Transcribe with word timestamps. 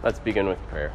Let's 0.00 0.20
begin 0.20 0.46
with 0.46 0.64
prayer. 0.68 0.92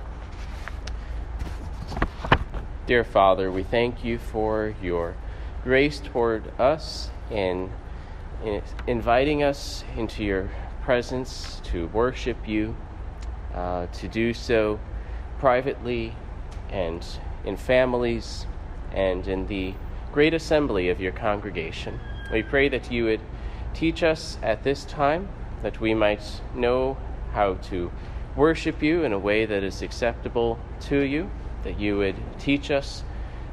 Dear 2.87 3.03
Father, 3.03 3.51
we 3.51 3.63
thank 3.63 4.05
you 4.05 4.17
for 4.17 4.75
your 4.81 5.15
grace 5.61 5.99
toward 5.99 6.57
us 6.57 7.09
and 7.29 7.69
in 8.45 8.61
inviting 8.87 9.43
us 9.43 9.83
into 9.97 10.23
your 10.23 10.49
presence 10.83 11.61
to 11.65 11.87
worship 11.87 12.47
you, 12.47 12.77
uh, 13.53 13.87
to 13.87 14.07
do 14.07 14.33
so 14.33 14.79
privately 15.37 16.15
and 16.69 17.05
in 17.43 17.57
families 17.57 18.45
and 18.93 19.27
in 19.27 19.47
the 19.47 19.73
great 20.13 20.33
assembly 20.33 20.87
of 20.87 21.01
your 21.01 21.11
congregation. 21.11 21.99
We 22.31 22.41
pray 22.41 22.69
that 22.69 22.89
you 22.89 23.03
would 23.03 23.21
teach 23.73 24.01
us 24.01 24.37
at 24.41 24.63
this 24.63 24.85
time, 24.85 25.27
that 25.61 25.81
we 25.81 25.93
might 25.93 26.41
know 26.55 26.95
how 27.33 27.55
to 27.55 27.91
worship 28.35 28.81
you 28.81 29.03
in 29.03 29.13
a 29.13 29.19
way 29.19 29.45
that 29.45 29.63
is 29.63 29.81
acceptable 29.81 30.57
to 30.81 31.01
you, 31.01 31.29
that 31.63 31.79
you 31.79 31.97
would 31.97 32.15
teach 32.39 32.71
us 32.71 33.03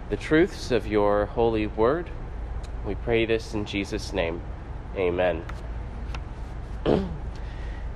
the 0.08 0.16
truths 0.16 0.70
of 0.70 0.86
your 0.86 1.26
holy 1.26 1.66
word. 1.66 2.10
We 2.86 2.94
pray 2.94 3.26
this 3.26 3.52
in 3.54 3.66
Jesus' 3.66 4.12
name. 4.12 4.40
Amen. 4.96 5.44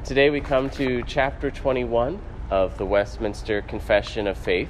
Today 0.05 0.29
we 0.29 0.41
come 0.41 0.69
to 0.71 1.03
chapter 1.05 1.51
21 1.51 2.21
of 2.51 2.77
the 2.77 2.85
Westminster 2.85 3.63
Confession 3.63 4.27
of 4.27 4.37
Faith. 4.37 4.69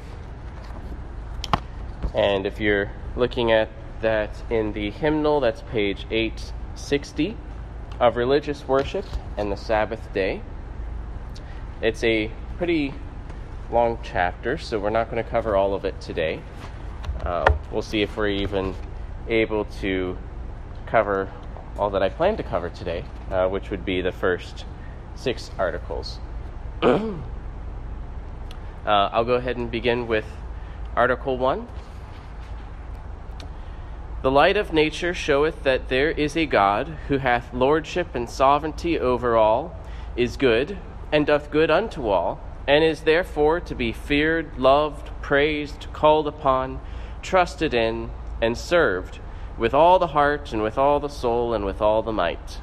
And 2.14 2.46
if 2.46 2.60
you're 2.60 2.92
looking 3.16 3.50
at 3.50 3.68
that 4.00 4.30
in 4.48 4.72
the 4.72 4.90
hymnal, 4.90 5.40
that's 5.40 5.62
page 5.62 6.06
860 6.10 7.36
of 7.98 8.16
religious 8.16 8.66
worship 8.68 9.04
and 9.36 9.50
the 9.50 9.56
Sabbath 9.56 10.12
day. 10.12 10.42
It's 11.82 12.04
a 12.04 12.30
pretty 12.56 12.94
long 13.70 13.98
chapter, 14.02 14.56
so 14.58 14.78
we're 14.78 14.90
not 14.90 15.10
going 15.10 15.22
to 15.22 15.28
cover 15.28 15.56
all 15.56 15.74
of 15.74 15.84
it 15.84 16.00
today. 16.00 16.40
Uh, 17.20 17.44
we'll 17.72 17.82
see 17.82 18.00
if 18.00 18.16
we're 18.16 18.28
even 18.28 18.74
able 19.28 19.64
to 19.80 20.16
cover 20.86 21.32
all 21.76 21.90
that 21.90 22.02
I 22.02 22.08
plan 22.08 22.36
to 22.36 22.44
cover 22.44 22.70
today, 22.70 23.04
uh, 23.30 23.48
which 23.48 23.70
would 23.70 23.84
be 23.84 24.00
the 24.00 24.12
first 24.12 24.64
six 25.16 25.50
articles. 25.58 26.20
uh, 26.82 27.18
I'll 28.86 29.24
go 29.24 29.34
ahead 29.34 29.56
and 29.56 29.68
begin 29.68 30.06
with 30.06 30.26
Article 30.94 31.36
1. 31.36 31.66
The 34.22 34.30
light 34.30 34.56
of 34.56 34.72
nature 34.72 35.12
showeth 35.12 35.64
that 35.64 35.88
there 35.88 36.10
is 36.10 36.36
a 36.36 36.46
God 36.46 36.96
who 37.08 37.18
hath 37.18 37.52
lordship 37.52 38.14
and 38.14 38.30
sovereignty 38.30 38.98
over 38.98 39.36
all, 39.36 39.76
is 40.16 40.36
good, 40.36 40.78
and 41.14 41.26
doth 41.26 41.48
good 41.48 41.70
unto 41.70 42.08
all, 42.08 42.40
and 42.66 42.82
is 42.82 43.02
therefore 43.02 43.60
to 43.60 43.72
be 43.72 43.92
feared, 43.92 44.58
loved, 44.58 45.08
praised, 45.22 45.86
called 45.92 46.26
upon, 46.26 46.80
trusted 47.22 47.72
in, 47.72 48.10
and 48.42 48.58
served 48.58 49.20
with 49.56 49.72
all 49.72 50.00
the 50.00 50.08
heart, 50.08 50.52
and 50.52 50.60
with 50.60 50.76
all 50.76 50.98
the 50.98 51.08
soul, 51.08 51.54
and 51.54 51.64
with 51.64 51.80
all 51.80 52.02
the 52.02 52.12
might. 52.12 52.60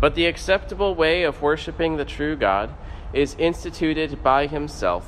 But 0.00 0.14
the 0.14 0.26
acceptable 0.26 0.94
way 0.94 1.24
of 1.24 1.42
worshiping 1.42 1.96
the 1.96 2.04
true 2.04 2.36
God 2.36 2.72
is 3.12 3.34
instituted 3.36 4.22
by 4.22 4.46
himself, 4.46 5.04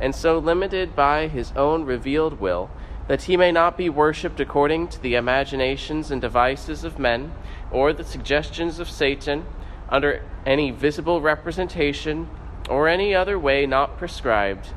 and 0.00 0.12
so 0.12 0.36
limited 0.36 0.96
by 0.96 1.28
his 1.28 1.52
own 1.52 1.84
revealed 1.84 2.40
will, 2.40 2.68
that 3.06 3.22
he 3.22 3.36
may 3.36 3.52
not 3.52 3.78
be 3.78 3.88
worshipped 3.88 4.40
according 4.40 4.88
to 4.88 5.00
the 5.00 5.14
imaginations 5.14 6.10
and 6.10 6.20
devices 6.20 6.82
of 6.82 6.98
men, 6.98 7.32
or 7.70 7.92
the 7.92 8.02
suggestions 8.02 8.80
of 8.80 8.90
Satan 8.90 9.46
under 9.88 10.22
any 10.44 10.70
visible 10.70 11.20
representation 11.20 12.28
or 12.68 12.88
any 12.88 13.14
other 13.14 13.38
way 13.38 13.66
not 13.66 13.96
prescribed 13.98 14.68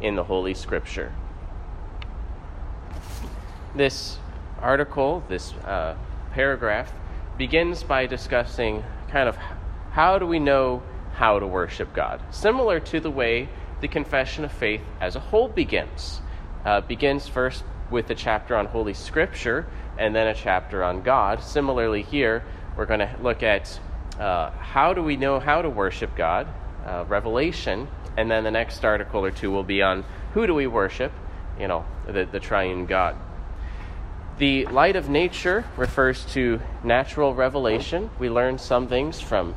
in 0.00 0.16
the 0.16 0.24
Holy 0.24 0.54
Scripture. 0.54 1.12
This 3.74 4.18
article, 4.60 5.22
this 5.28 5.52
uh, 5.64 5.96
paragraph, 6.32 6.92
begins 7.36 7.82
by 7.82 8.06
discussing 8.06 8.82
kind 9.08 9.28
of 9.28 9.36
how 9.90 10.18
do 10.18 10.26
we 10.26 10.38
know 10.38 10.82
how 11.14 11.38
to 11.38 11.46
worship 11.46 11.92
God, 11.94 12.20
similar 12.30 12.80
to 12.80 13.00
the 13.00 13.10
way 13.10 13.48
the 13.80 13.88
Confession 13.88 14.44
of 14.44 14.52
Faith 14.52 14.80
as 15.00 15.16
a 15.16 15.20
whole 15.20 15.48
begins. 15.48 16.20
Uh, 16.64 16.80
begins 16.80 17.28
first 17.28 17.62
with 17.90 18.08
a 18.10 18.14
chapter 18.14 18.56
on 18.56 18.66
Holy 18.66 18.94
Scripture 18.94 19.66
and 19.98 20.14
then 20.14 20.26
a 20.26 20.34
chapter 20.34 20.82
on 20.82 21.02
God. 21.02 21.42
Similarly, 21.42 22.02
here 22.02 22.42
we're 22.76 22.86
going 22.86 23.00
to 23.00 23.14
look 23.22 23.42
at 23.42 23.78
uh, 24.18 24.50
how 24.50 24.94
do 24.94 25.02
we 25.02 25.16
know 25.16 25.40
how 25.40 25.62
to 25.62 25.68
worship 25.68 26.14
God, 26.16 26.46
uh, 26.86 27.04
revelation, 27.08 27.88
and 28.16 28.30
then 28.30 28.44
the 28.44 28.50
next 28.50 28.84
article 28.84 29.24
or 29.24 29.30
two 29.30 29.50
will 29.50 29.64
be 29.64 29.82
on 29.82 30.04
who 30.34 30.46
do 30.46 30.54
we 30.54 30.66
worship, 30.66 31.12
you 31.58 31.68
know, 31.68 31.84
the, 32.06 32.24
the 32.24 32.40
triune 32.40 32.86
God. 32.86 33.16
The 34.38 34.66
light 34.66 34.96
of 34.96 35.08
nature 35.08 35.64
refers 35.76 36.24
to 36.26 36.60
natural 36.82 37.34
revelation. 37.34 38.10
We 38.18 38.28
learn 38.28 38.58
some 38.58 38.88
things 38.88 39.20
from 39.20 39.54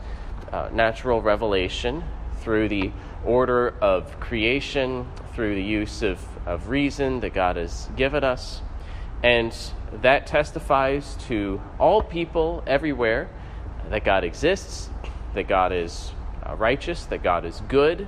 uh, 0.51 0.69
natural 0.71 1.21
revelation 1.21 2.03
through 2.41 2.69
the 2.69 2.91
order 3.25 3.73
of 3.81 4.19
creation, 4.19 5.07
through 5.33 5.55
the 5.55 5.63
use 5.63 6.03
of, 6.03 6.19
of 6.45 6.69
reason 6.69 7.19
that 7.21 7.33
God 7.33 7.55
has 7.55 7.89
given 7.95 8.23
us. 8.23 8.61
And 9.23 9.55
that 10.01 10.27
testifies 10.27 11.15
to 11.27 11.59
all 11.79 12.03
people 12.03 12.63
everywhere 12.67 13.29
that 13.89 14.03
God 14.03 14.23
exists, 14.23 14.89
that 15.33 15.47
God 15.47 15.71
is 15.71 16.11
uh, 16.45 16.55
righteous, 16.55 17.05
that 17.05 17.23
God 17.23 17.45
is 17.45 17.61
good, 17.67 18.07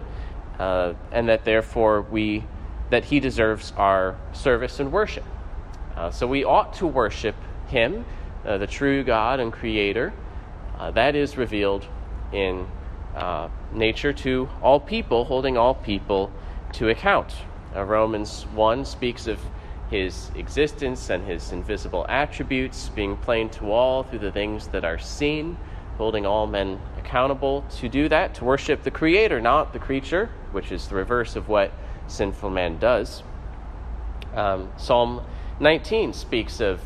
uh, 0.60 0.94
and 1.12 1.30
that 1.30 1.46
therefore 1.46 2.02
we 2.02 2.44
that 2.90 3.06
He 3.06 3.20
deserves 3.20 3.72
our 3.78 4.18
service 4.34 4.80
and 4.80 4.92
worship. 4.92 5.24
Uh, 5.96 6.10
so 6.10 6.26
we 6.26 6.44
ought 6.44 6.74
to 6.74 6.88
worship 6.88 7.36
Him, 7.68 8.06
uh, 8.46 8.58
the 8.58 8.66
true 8.66 9.04
God 9.04 9.40
and 9.40 9.54
Creator. 9.54 10.12
Uh, 10.78 10.92
that 10.92 11.16
is 11.16 11.38
revealed 11.38 11.86
in 12.32 12.68
nature 13.74 14.14
to 14.14 14.50
all 14.62 14.80
people, 14.80 15.26
holding 15.26 15.58
all 15.58 15.76
people 15.76 16.32
to 16.72 16.90
account. 16.90 17.34
Romans 17.76 18.44
1 18.54 18.86
speaks 18.86 19.28
of 19.28 19.40
his 19.90 20.30
existence 20.36 21.10
and 21.10 21.26
his 21.26 21.52
invisible 21.52 22.06
attributes 22.08 22.90
being 22.90 23.18
plain 23.18 23.50
to 23.50 23.72
all 23.72 24.04
through 24.04 24.20
the 24.20 24.32
things 24.32 24.68
that 24.68 24.86
are 24.86 25.00
seen 25.00 25.58
holding 26.00 26.26
all 26.26 26.48
men 26.48 26.80
accountable 26.98 27.66
to 27.70 27.90
do 27.90 28.08
that, 28.08 28.34
to 28.34 28.46
worship 28.46 28.84
the 28.84 28.90
Creator, 28.90 29.42
not 29.42 29.74
the 29.74 29.80
creature, 29.80 30.30
which 30.54 30.72
is 30.72 30.88
the 30.88 30.96
reverse 30.96 31.36
of 31.36 31.50
what 31.50 31.74
sinful 32.08 32.50
man 32.50 32.80
does. 32.80 33.22
Um, 34.34 34.72
Psalm 34.78 35.22
19 35.60 36.14
speaks 36.14 36.62
of 36.62 36.80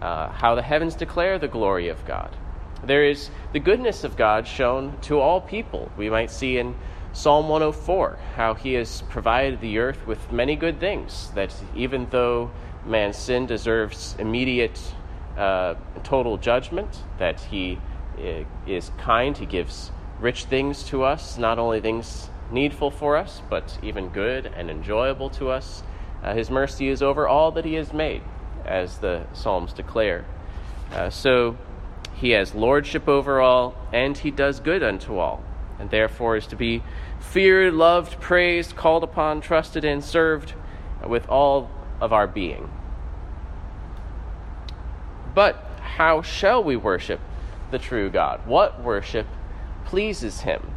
uh, 0.00 0.28
how 0.28 0.54
the 0.54 0.62
heavens 0.62 0.94
declare 0.94 1.36
the 1.36 1.48
glory 1.48 1.88
of 1.88 2.06
God. 2.06 2.30
There 2.84 3.04
is 3.04 3.28
the 3.52 3.58
goodness 3.58 4.04
of 4.04 4.16
God 4.16 4.46
shown 4.46 4.96
to 5.02 5.18
all 5.18 5.40
people. 5.40 5.90
We 5.96 6.08
might 6.08 6.30
see 6.30 6.56
in 6.56 6.76
Psalm 7.12 7.48
104 7.48 8.20
how 8.36 8.54
he 8.54 8.74
has 8.74 9.02
provided 9.08 9.60
the 9.60 9.78
earth 9.78 10.06
with 10.06 10.30
many 10.30 10.54
good 10.54 10.78
things, 10.78 11.32
that 11.34 11.52
even 11.74 12.06
though 12.10 12.52
man's 12.86 13.16
sin 13.16 13.46
deserves 13.46 14.14
immediate 14.20 14.80
uh, 15.36 15.74
total 16.04 16.36
judgment, 16.36 17.02
that 17.18 17.40
he 17.40 17.80
is 18.66 18.90
kind. 18.98 19.36
He 19.36 19.46
gives 19.46 19.90
rich 20.20 20.44
things 20.44 20.82
to 20.84 21.02
us, 21.02 21.38
not 21.38 21.58
only 21.58 21.80
things 21.80 22.28
needful 22.50 22.90
for 22.90 23.16
us, 23.16 23.42
but 23.48 23.78
even 23.82 24.08
good 24.08 24.46
and 24.46 24.70
enjoyable 24.70 25.30
to 25.30 25.50
us. 25.50 25.82
Uh, 26.22 26.34
his 26.34 26.50
mercy 26.50 26.88
is 26.88 27.02
over 27.02 27.26
all 27.26 27.52
that 27.52 27.64
he 27.64 27.74
has 27.74 27.92
made, 27.92 28.22
as 28.64 28.98
the 28.98 29.24
Psalms 29.32 29.72
declare. 29.72 30.24
Uh, 30.92 31.08
so 31.08 31.56
he 32.14 32.30
has 32.30 32.54
lordship 32.54 33.08
over 33.08 33.40
all, 33.40 33.74
and 33.92 34.18
he 34.18 34.30
does 34.30 34.60
good 34.60 34.82
unto 34.82 35.16
all, 35.16 35.42
and 35.78 35.90
therefore 35.90 36.36
is 36.36 36.46
to 36.48 36.56
be 36.56 36.82
feared, 37.18 37.72
loved, 37.72 38.20
praised, 38.20 38.76
called 38.76 39.04
upon, 39.04 39.40
trusted 39.40 39.84
in, 39.84 40.02
served 40.02 40.52
with 41.06 41.26
all 41.28 41.70
of 42.00 42.12
our 42.12 42.26
being. 42.26 42.70
But 45.34 45.64
how 45.80 46.22
shall 46.22 46.62
we 46.62 46.76
worship 46.76 47.20
the 47.70 47.78
true 47.78 48.10
God? 48.10 48.46
What 48.46 48.82
worship 48.82 49.26
pleases 49.84 50.40
him? 50.40 50.70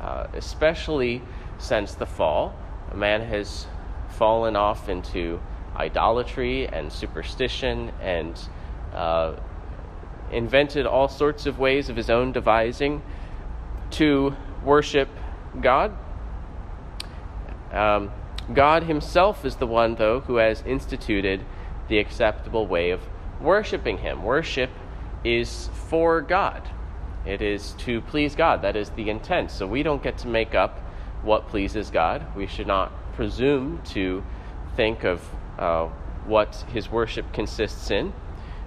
Uh, 0.00 0.26
especially 0.34 1.22
since 1.58 1.94
the 1.94 2.06
fall, 2.06 2.54
a 2.90 2.96
man 2.96 3.22
has 3.22 3.66
fallen 4.10 4.56
off 4.56 4.88
into 4.88 5.40
idolatry 5.76 6.66
and 6.68 6.92
superstition 6.92 7.92
and 8.00 8.40
uh, 8.92 9.34
invented 10.30 10.86
all 10.86 11.08
sorts 11.08 11.46
of 11.46 11.58
ways 11.58 11.88
of 11.88 11.96
his 11.96 12.10
own 12.10 12.32
devising 12.32 13.02
to 13.90 14.34
worship 14.64 15.08
God. 15.60 15.96
Um, 17.72 18.10
God 18.52 18.84
Himself 18.84 19.44
is 19.44 19.56
the 19.56 19.66
one, 19.66 19.96
though, 19.96 20.20
who 20.20 20.36
has 20.36 20.62
instituted 20.66 21.44
the 21.88 21.98
acceptable 21.98 22.66
way 22.66 22.90
of 22.90 23.00
worshiping 23.40 23.98
Him. 23.98 24.22
Worship 24.22 24.70
is 25.24 25.68
for 25.88 26.20
God. 26.20 26.62
It 27.26 27.42
is 27.42 27.72
to 27.78 28.00
please 28.02 28.34
God. 28.34 28.62
That 28.62 28.76
is 28.76 28.90
the 28.90 29.10
intent. 29.10 29.50
So 29.50 29.66
we 29.66 29.82
don't 29.82 30.02
get 30.02 30.18
to 30.18 30.28
make 30.28 30.54
up 30.54 30.78
what 31.22 31.48
pleases 31.48 31.90
God. 31.90 32.24
We 32.36 32.46
should 32.46 32.66
not 32.66 32.92
presume 33.14 33.82
to 33.86 34.24
think 34.76 35.04
of 35.04 35.22
uh, 35.58 35.88
what 36.26 36.64
his 36.72 36.90
worship 36.90 37.32
consists 37.32 37.90
in. 37.90 38.12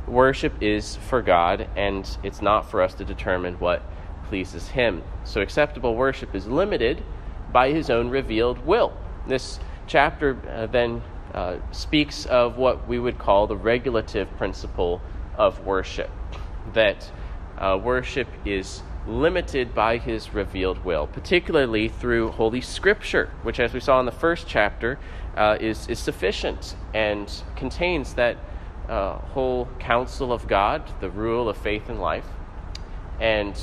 Worship 0.08 0.54
is 0.62 0.96
for 0.96 1.22
God, 1.22 1.70
and 1.76 2.18
it's 2.24 2.42
not 2.42 2.70
for 2.70 2.82
us 2.82 2.94
to 2.96 3.06
determine 3.06 3.56
what 3.56 3.82
pleases 4.28 4.70
him. 4.70 5.04
So 5.24 5.42
acceptable 5.42 5.96
worship 5.96 6.36
is 6.36 6.48
limited 6.48 7.04
by 7.52 7.72
his 7.72 7.90
own 7.90 8.10
revealed 8.10 8.66
will. 8.66 8.94
This 9.28 9.60
chapter 9.88 10.38
uh, 10.50 10.68
then 10.68 11.02
uh, 11.34 11.58
speaks 11.72 12.26
of 12.26 12.58
what 12.58 12.88
we 12.88 13.00
would 13.00 13.18
call 13.18 13.48
the 13.48 13.56
regulative 13.56 14.30
principle 14.38 15.02
of 15.38 15.66
worship 15.66 16.10
that 16.74 17.12
uh, 17.58 17.80
worship 17.82 18.28
is 18.46 18.82
limited 19.08 19.74
by 19.74 19.98
his 19.98 20.34
revealed 20.34 20.84
will, 20.86 21.08
particularly 21.08 21.90
through 21.90 22.32
Holy 22.32 22.62
Scripture, 22.62 23.32
which, 23.44 23.60
as 23.60 23.74
we 23.74 23.80
saw 23.80 24.00
in 24.00 24.06
the 24.06 24.12
first 24.12 24.48
chapter, 24.48 25.00
uh, 25.36 25.58
is, 25.60 25.88
is 25.88 26.00
sufficient 26.00 26.76
and 26.94 27.44
contains 27.56 28.14
that 28.16 28.38
uh, 28.90 29.18
whole 29.18 29.68
counsel 29.80 30.32
of 30.32 30.48
God, 30.48 30.84
the 31.00 31.10
rule 31.10 31.50
of 31.50 31.58
faith 31.58 31.90
and 31.90 32.00
life, 32.00 32.28
and 33.20 33.60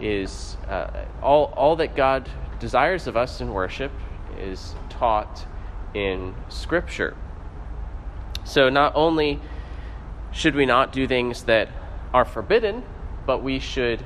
is 0.00 0.56
uh, 0.68 1.04
all, 1.22 1.52
all 1.56 1.76
that 1.76 1.94
God 1.94 2.28
desires 2.58 3.06
of 3.06 3.16
us 3.16 3.40
in 3.40 3.52
worship 3.52 3.92
is 4.38 4.74
taught 4.88 5.46
in 5.94 6.34
Scripture. 6.48 7.16
So, 8.44 8.68
not 8.68 8.92
only 8.94 9.40
should 10.32 10.54
we 10.54 10.66
not 10.66 10.92
do 10.92 11.06
things 11.06 11.44
that 11.44 11.68
are 12.12 12.24
forbidden, 12.24 12.82
but 13.26 13.42
we 13.42 13.58
should 13.58 14.04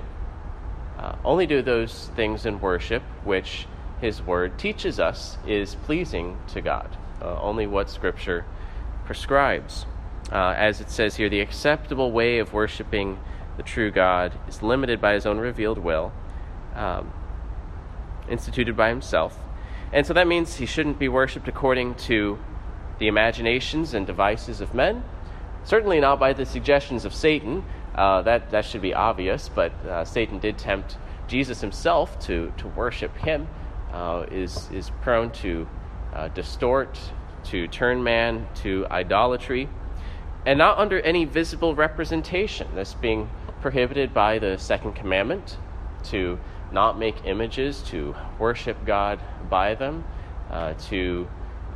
uh, 0.99 1.17
only 1.25 1.47
do 1.47 1.63
those 1.63 2.11
things 2.17 2.47
in 2.47 2.61
worship 2.61 3.03
which 3.25 3.67
His 4.01 4.23
Word 4.23 4.59
teaches 4.59 4.99
us 5.01 5.39
is 5.47 5.75
pleasing 5.75 6.39
to 6.49 6.61
God. 6.61 6.97
Uh, 7.21 7.41
only 7.41 7.67
what 7.67 7.91
Scripture 7.91 8.45
prescribes. 9.05 9.87
Uh, 10.31 10.55
as 10.57 10.81
it 10.81 10.91
says 10.91 11.17
here, 11.17 11.29
the 11.29 11.41
acceptable 11.41 12.13
way 12.13 12.39
of 12.39 12.53
worshiping 12.53 13.19
the 13.57 13.63
true 13.63 13.91
God 13.91 14.33
is 14.49 14.63
limited 14.63 15.01
by 15.01 15.15
His 15.15 15.27
own 15.27 15.39
revealed 15.39 15.79
will, 15.79 16.13
um, 16.75 17.13
instituted 18.29 18.77
by 18.77 18.89
Himself. 18.89 19.39
And 19.93 20.07
so 20.07 20.13
that 20.13 20.27
means 20.27 20.57
He 20.57 20.67
shouldn't 20.67 20.99
be 20.99 21.09
worshiped 21.09 21.49
according 21.49 21.95
to 21.95 22.39
the 22.99 23.09
imaginations 23.09 23.95
and 23.95 24.07
devices 24.07 24.61
of 24.61 24.75
men, 24.75 25.05
certainly 25.65 26.01
not 26.01 26.19
by 26.19 26.33
the 26.33 26.47
suggestions 26.47 27.05
of 27.05 27.15
Satan, 27.15 27.65
uh, 27.97 28.23
that, 28.23 28.51
that 28.51 28.65
should 28.65 28.83
be 28.83 28.95
obvious, 28.95 29.49
but 29.49 29.73
uh, 29.87 30.05
Satan 30.05 30.39
did 30.39 30.59
tempt 30.59 30.99
Jesus 31.29 31.61
himself 31.61 32.19
to, 32.27 32.53
to 32.59 32.69
worship 32.69 33.17
him, 33.17 33.49
uh, 33.93 34.27
is, 34.31 34.69
is 34.71 34.91
prone 35.03 35.31
to 35.31 35.67
uh, 36.13 36.29
distort, 36.29 36.99
to 37.45 37.67
turn 37.69 38.03
man 38.03 38.47
to 38.57 38.87
idolatry, 38.91 39.69
and 40.45 40.59
not 40.59 40.79
under 40.79 41.01
any 41.01 41.25
visible 41.25 41.75
representation. 41.75 42.69
This 42.75 42.95
being 42.95 43.31
prohibited 43.61 44.13
by 44.13 44.39
the 44.39 44.59
second 44.59 44.95
commandment 44.95 45.57
to 46.05 46.39
not 46.71 46.99
make 46.99 47.25
images, 47.25 47.83
to 47.83 48.15
worship 48.39 48.77
God 48.85 49.19
by 49.49 49.75
them, 49.75 50.05
uh, 50.51 50.75
to 50.89 51.27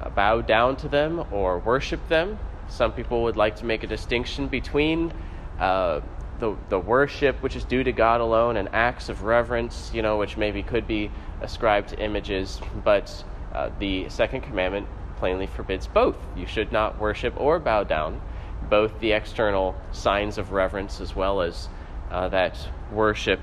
uh, 0.00 0.10
bow 0.10 0.40
down 0.40 0.76
to 0.76 0.88
them 0.88 1.24
or 1.32 1.58
worship 1.58 2.06
them. 2.08 2.38
Some 2.68 2.92
people 2.92 3.22
would 3.22 3.36
like 3.36 3.56
to 3.56 3.64
make 3.64 3.82
a 3.82 3.86
distinction 3.86 4.46
between 4.48 5.12
uh, 5.60 6.00
the, 6.40 6.56
the 6.70 6.78
worship 6.78 7.42
which 7.42 7.54
is 7.54 7.64
due 7.64 7.84
to 7.84 7.92
God 7.92 8.20
alone 8.20 8.56
and 8.56 8.68
acts 8.72 9.08
of 9.08 9.22
reverence, 9.22 9.90
you 9.94 10.02
know, 10.02 10.16
which 10.16 10.36
maybe 10.36 10.62
could 10.62 10.86
be 10.86 11.10
ascribed 11.42 11.90
to 11.90 11.98
images, 11.98 12.60
but 12.82 13.24
uh, 13.54 13.70
the 13.78 14.08
second 14.08 14.40
commandment 14.40 14.86
plainly 15.18 15.46
forbids 15.46 15.86
both. 15.86 16.16
You 16.34 16.46
should 16.46 16.72
not 16.72 16.98
worship 16.98 17.34
or 17.36 17.58
bow 17.58 17.84
down, 17.84 18.20
both 18.68 18.98
the 19.00 19.12
external 19.12 19.76
signs 19.92 20.38
of 20.38 20.52
reverence 20.52 21.00
as 21.00 21.14
well 21.14 21.42
as 21.42 21.68
uh, 22.10 22.28
that 22.30 22.56
worship 22.90 23.40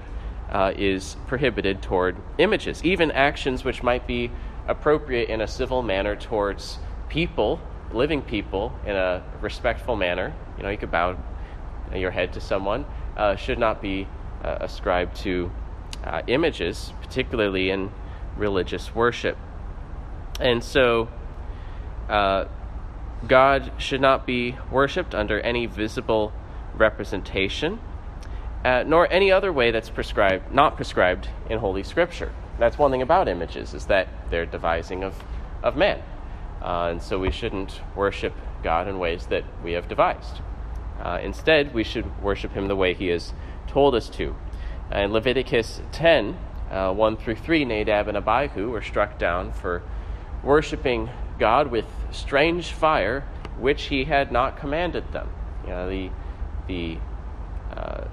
uh, 0.50 0.74
is 0.76 1.18
prohibited 1.28 1.82
toward 1.82 2.18
images. 2.38 2.84
Even 2.84 3.12
actions 3.12 3.64
which 3.64 3.84
might 3.84 4.08
be 4.08 4.32
appropriate 4.68 5.30
in 5.30 5.42
a 5.42 5.48
civil 5.48 5.84
manner 5.84 6.16
towards 6.16 6.80
people, 7.10 7.60
living 7.92 8.22
people, 8.22 8.74
in 8.86 8.96
a 8.96 9.24
respectful 9.42 9.96
manner. 9.96 10.34
You 10.58 10.64
know, 10.64 10.70
you 10.70 10.78
could 10.78 10.92
bow 10.92 11.18
your 11.94 12.12
head 12.12 12.34
to 12.34 12.42
someone 12.42 12.86
uh, 13.16 13.36
should 13.36 13.60
not 13.60 13.82
be 13.82 14.08
uh, 14.44 14.58
ascribed 14.62 15.16
to 15.18 15.52
uh, 16.04 16.22
images, 16.28 16.94
particularly 17.02 17.70
in 17.70 17.92
religious 18.36 18.94
worship. 18.94 19.38
And 20.40 20.64
so, 20.64 21.10
uh, 22.10 22.46
God 23.28 23.72
should 23.78 24.02
not 24.02 24.28
be 24.28 24.56
worshipped 24.72 25.16
under 25.16 25.40
any 25.40 25.66
visible 25.66 26.32
representation, 26.76 27.80
uh, 28.64 28.84
nor 28.86 29.12
any 29.12 29.32
other 29.32 29.52
way 29.52 29.72
that's 29.72 29.90
prescribed, 29.90 30.52
not 30.52 30.76
prescribed 30.76 31.30
in 31.50 31.60
Holy 31.60 31.84
Scripture. 31.84 32.32
That's 32.60 32.78
one 32.78 32.92
thing 32.92 33.02
about 33.02 33.28
images 33.28 33.74
is 33.74 33.86
that 33.88 34.08
they're 34.30 34.46
devising 34.46 35.04
of, 35.04 35.24
of 35.64 35.76
man. 35.76 36.02
Uh, 36.62 36.90
and 36.92 37.02
so 37.02 37.20
we 37.20 37.32
shouldn't 37.32 37.82
worship 37.96 38.34
God 38.64 38.88
in 38.88 39.00
ways 39.00 39.28
that 39.28 39.44
we 39.64 39.74
have 39.74 39.88
devised. 39.88 40.42
Uh, 41.02 41.20
instead, 41.22 41.74
we 41.74 41.84
should 41.84 42.22
worship 42.22 42.52
him 42.52 42.68
the 42.68 42.76
way 42.76 42.94
he 42.94 43.08
has 43.08 43.34
told 43.68 43.96
us 43.96 44.10
to. 44.10 44.36
In 44.92 45.12
Leviticus 45.12 45.82
10, 45.92 46.38
uh, 46.72 46.94
1 46.94 47.18
through 47.18 47.36
3, 47.36 47.66
Nadab 47.66 48.08
and 48.08 48.18
Abihu 48.18 48.70
were 48.70 48.82
struck 48.82 49.20
down 49.20 49.52
for 49.52 49.84
worshiping 50.44 51.10
God 51.40 51.68
with 51.68 51.86
strange 52.12 52.72
fire, 52.72 53.22
which 53.60 53.84
he 53.84 54.06
had 54.06 54.32
not 54.32 54.58
commanded 54.58 55.12
them. 55.12 55.30
You 55.64 55.70
know, 55.70 55.90
the, 55.90 56.10
the, 56.68 56.98
uh, 57.76 58.06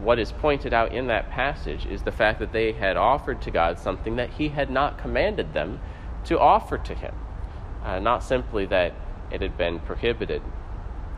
what 0.00 0.18
is 0.18 0.32
pointed 0.32 0.72
out 0.72 0.92
in 0.92 1.08
that 1.08 1.30
passage 1.30 1.86
is 1.86 2.02
the 2.02 2.12
fact 2.12 2.38
that 2.40 2.52
they 2.52 2.72
had 2.72 2.96
offered 2.96 3.42
to 3.42 3.50
God 3.50 3.78
something 3.78 4.16
that 4.16 4.30
he 4.30 4.48
had 4.48 4.70
not 4.70 4.98
commanded 4.98 5.52
them 5.52 5.80
to 6.24 6.38
offer 6.38 6.78
to 6.78 6.94
him, 6.94 7.14
uh, 7.84 7.98
not 7.98 8.22
simply 8.22 8.66
that 8.66 8.94
it 9.30 9.40
had 9.40 9.56
been 9.56 9.80
prohibited. 9.80 10.42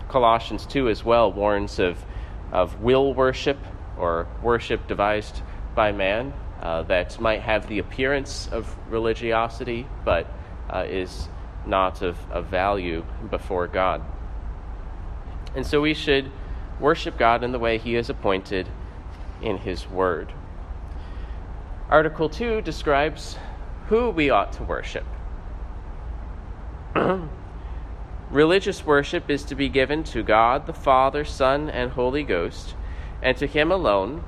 Colossians 0.09 0.67
2 0.67 0.89
as 0.89 1.05
well 1.05 1.33
warns 1.33 1.79
of, 1.79 2.05
of 2.53 2.81
will 2.81 3.15
worship 3.15 3.59
or 3.99 4.27
worship 4.43 4.87
devised 4.87 5.43
by 5.75 5.93
man 5.93 6.33
uh, 6.63 6.83
that 6.83 7.21
might 7.21 7.41
have 7.41 7.67
the 7.69 7.79
appearance 7.79 8.49
of 8.53 8.77
religiosity 8.91 9.87
but 10.05 10.27
uh, 10.71 10.85
is 10.89 11.29
not 11.67 12.03
of, 12.03 12.19
of 12.31 12.47
value 12.47 13.05
before 13.31 13.67
God. 13.67 14.03
And 15.55 15.67
so 15.67 15.81
we 15.81 15.95
should 15.95 16.31
worship 16.81 17.17
God 17.17 17.45
in 17.45 17.53
the 17.53 17.59
way 17.59 17.79
He 17.79 17.95
has 17.95 18.11
appointed 18.11 18.69
in 19.41 19.59
His 19.59 19.89
Word. 19.89 20.33
Article 21.89 22.29
2 22.29 22.63
describes 22.63 23.37
who 23.87 24.11
we 24.11 24.31
ought 24.31 24.53
to 24.55 24.63
worship. 24.65 25.05
Religious 28.35 28.85
worship 28.85 29.31
is 29.31 29.45
to 29.45 29.55
be 29.55 29.69
given 29.69 30.03
to 30.03 30.21
God 30.25 30.67
the 30.67 30.73
Father, 30.73 31.25
Son, 31.25 31.71
and 31.71 31.93
Holy 31.93 32.25
Ghost, 32.25 32.75
and 33.23 33.37
to 33.37 33.47
Him 33.47 33.71
alone, 33.71 34.25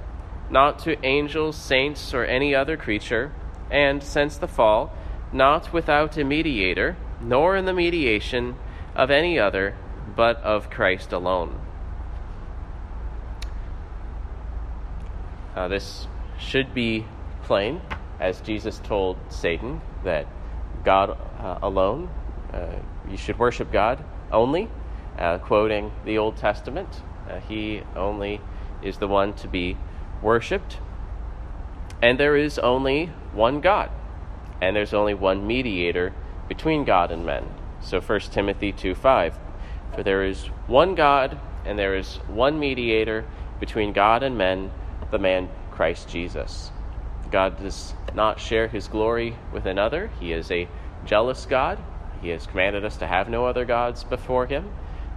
not 0.48 0.78
to 0.78 1.04
angels, 1.04 1.56
saints, 1.56 2.14
or 2.14 2.24
any 2.24 2.54
other 2.54 2.76
creature, 2.76 3.32
and, 3.68 4.00
since 4.00 4.36
the 4.36 4.46
fall, 4.46 4.92
not 5.32 5.72
without 5.72 6.16
a 6.16 6.22
mediator, 6.22 6.96
nor 7.20 7.56
in 7.56 7.64
the 7.64 7.72
mediation 7.72 8.54
of 8.94 9.10
any 9.10 9.40
other, 9.40 9.74
but 10.14 10.36
of 10.36 10.70
Christ 10.70 11.12
alone. 11.12 11.58
Uh, 15.56 15.66
this 15.66 16.06
should 16.38 16.72
be 16.72 17.04
plain, 17.42 17.80
as 18.20 18.40
Jesus 18.40 18.80
told 18.84 19.16
Satan 19.30 19.80
that 20.04 20.28
God 20.84 21.18
uh, 21.40 21.58
alone 21.60 22.08
uh, 22.52 22.76
you 23.10 23.16
should 23.16 23.38
worship 23.38 23.72
God 23.72 24.04
only, 24.32 24.68
uh, 25.18 25.38
quoting 25.38 25.92
the 26.04 26.18
Old 26.18 26.36
Testament. 26.36 26.88
Uh, 27.28 27.40
he 27.40 27.82
only 27.94 28.40
is 28.82 28.98
the 28.98 29.08
one 29.08 29.32
to 29.34 29.48
be 29.48 29.76
worshiped. 30.22 30.78
And 32.02 32.18
there 32.18 32.36
is 32.36 32.58
only 32.58 33.06
one 33.32 33.60
God, 33.60 33.90
and 34.60 34.76
there's 34.76 34.94
only 34.94 35.14
one 35.14 35.46
mediator 35.46 36.12
between 36.48 36.84
God 36.84 37.10
and 37.10 37.24
men. 37.24 37.46
So 37.80 38.00
1 38.00 38.20
Timothy 38.32 38.72
2 38.72 38.94
5. 38.94 39.38
For 39.94 40.02
there 40.02 40.24
is 40.24 40.46
one 40.66 40.94
God, 40.94 41.40
and 41.64 41.78
there 41.78 41.96
is 41.96 42.16
one 42.28 42.58
mediator 42.58 43.24
between 43.60 43.92
God 43.92 44.22
and 44.22 44.36
men, 44.36 44.70
the 45.10 45.18
man 45.18 45.48
Christ 45.70 46.08
Jesus. 46.08 46.70
God 47.30 47.58
does 47.58 47.94
not 48.14 48.38
share 48.38 48.68
his 48.68 48.88
glory 48.88 49.36
with 49.52 49.66
another. 49.66 50.10
He 50.20 50.32
is 50.32 50.50
a 50.50 50.68
jealous 51.04 51.46
God. 51.46 51.78
He 52.20 52.30
has 52.30 52.46
commanded 52.46 52.84
us 52.84 52.96
to 52.98 53.06
have 53.06 53.28
no 53.28 53.46
other 53.46 53.64
gods 53.64 54.04
before 54.04 54.46
him 54.46 54.70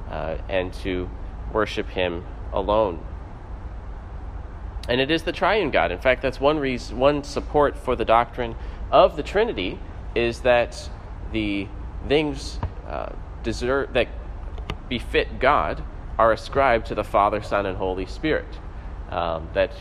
uh, 0.10 0.38
and 0.48 0.74
to 0.76 1.10
worship 1.54 1.90
him 1.90 2.26
alone. 2.54 3.04
And 4.88 5.00
it 5.00 5.12
is 5.12 5.24
the 5.24 5.32
triune 5.32 5.70
God. 5.70 5.92
In 5.92 6.00
fact, 6.00 6.22
that's 6.22 6.40
one 6.40 6.58
reason, 6.58 6.98
one 6.98 7.24
support 7.24 7.78
for 7.78 7.96
the 7.96 8.06
doctrine 8.06 8.56
of 8.92 9.16
the 9.16 9.24
Trinity 9.24 9.80
is 10.16 10.42
that 10.42 10.90
the 11.32 11.68
things 12.08 12.60
uh, 12.88 13.12
deserve, 13.44 13.94
that 13.94 14.08
befit 14.88 15.40
God 15.40 15.84
are 16.18 16.32
ascribed 16.32 16.88
to 16.88 16.96
the 16.96 17.04
Father, 17.04 17.42
Son, 17.42 17.66
and 17.66 17.78
Holy 17.78 18.06
Spirit. 18.06 18.48
Um, 19.10 19.50
that, 19.54 19.72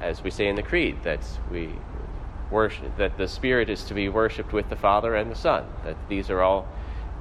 as 0.00 0.22
we 0.22 0.30
say 0.30 0.48
in 0.48 0.56
the 0.56 0.62
Creed, 0.62 1.02
that 1.04 1.20
we 1.50 1.70
worship, 2.50 2.96
that 2.96 3.16
the 3.16 3.28
Spirit 3.28 3.68
is 3.68 3.84
to 3.84 3.94
be 3.94 4.08
worshipped 4.08 4.52
with 4.52 4.68
the 4.68 4.76
Father 4.76 5.14
and 5.14 5.30
the 5.30 5.36
Son. 5.36 5.66
That 5.84 5.96
these 6.08 6.30
are 6.30 6.42
all, 6.42 6.68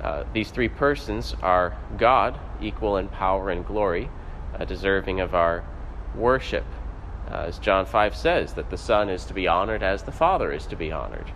uh, 0.02 0.24
these 0.34 0.52
three 0.52 0.70
persons 0.70 1.36
are 1.42 1.78
God, 1.98 2.40
equal 2.62 2.98
in 2.98 3.10
power 3.10 3.50
and 3.50 3.66
glory, 3.66 4.10
uh, 4.58 4.66
deserving 4.66 5.20
of 5.20 5.36
our 5.36 5.64
worship. 6.16 6.66
Uh, 7.30 7.46
as 7.48 7.60
John 7.60 7.86
5 7.86 8.16
says, 8.16 8.54
that 8.54 8.70
the 8.70 8.78
Son 8.78 9.10
is 9.10 9.26
to 9.26 9.34
be 9.34 9.48
honored 9.48 9.84
as 9.84 10.04
the 10.04 10.12
Father 10.12 10.52
is 10.52 10.66
to 10.68 10.76
be 10.76 10.92
honored. 10.92 11.32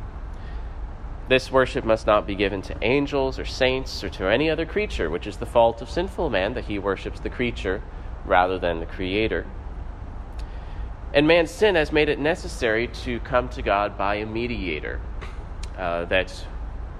This 1.28 1.52
worship 1.52 1.86
must 1.86 2.08
not 2.08 2.28
be 2.28 2.36
given 2.36 2.62
to 2.64 2.76
angels 2.82 3.40
or 3.40 3.46
saints 3.46 4.04
or 4.04 4.10
to 4.10 4.26
any 4.26 4.50
other 4.50 4.66
creature, 4.66 5.10
which 5.10 5.28
is 5.28 5.38
the 5.38 5.46
fault 5.46 5.82
of 5.82 5.90
sinful 5.90 6.30
man 6.30 6.56
that 6.56 6.66
he 6.66 6.80
worships 6.80 7.20
the 7.20 7.30
creature 7.30 7.82
rather 8.26 8.60
than 8.60 8.80
the 8.80 8.86
Creator. 8.86 9.46
And 11.14 11.28
man's 11.28 11.52
sin 11.52 11.76
has 11.76 11.92
made 11.92 12.08
it 12.10 12.20
necessary 12.20 12.88
to 13.04 13.20
come 13.20 13.50
to 13.50 13.62
God 13.62 13.98
by 13.98 14.16
a 14.16 14.26
mediator. 14.26 15.02
Uh, 15.78 16.06
that 16.06 16.46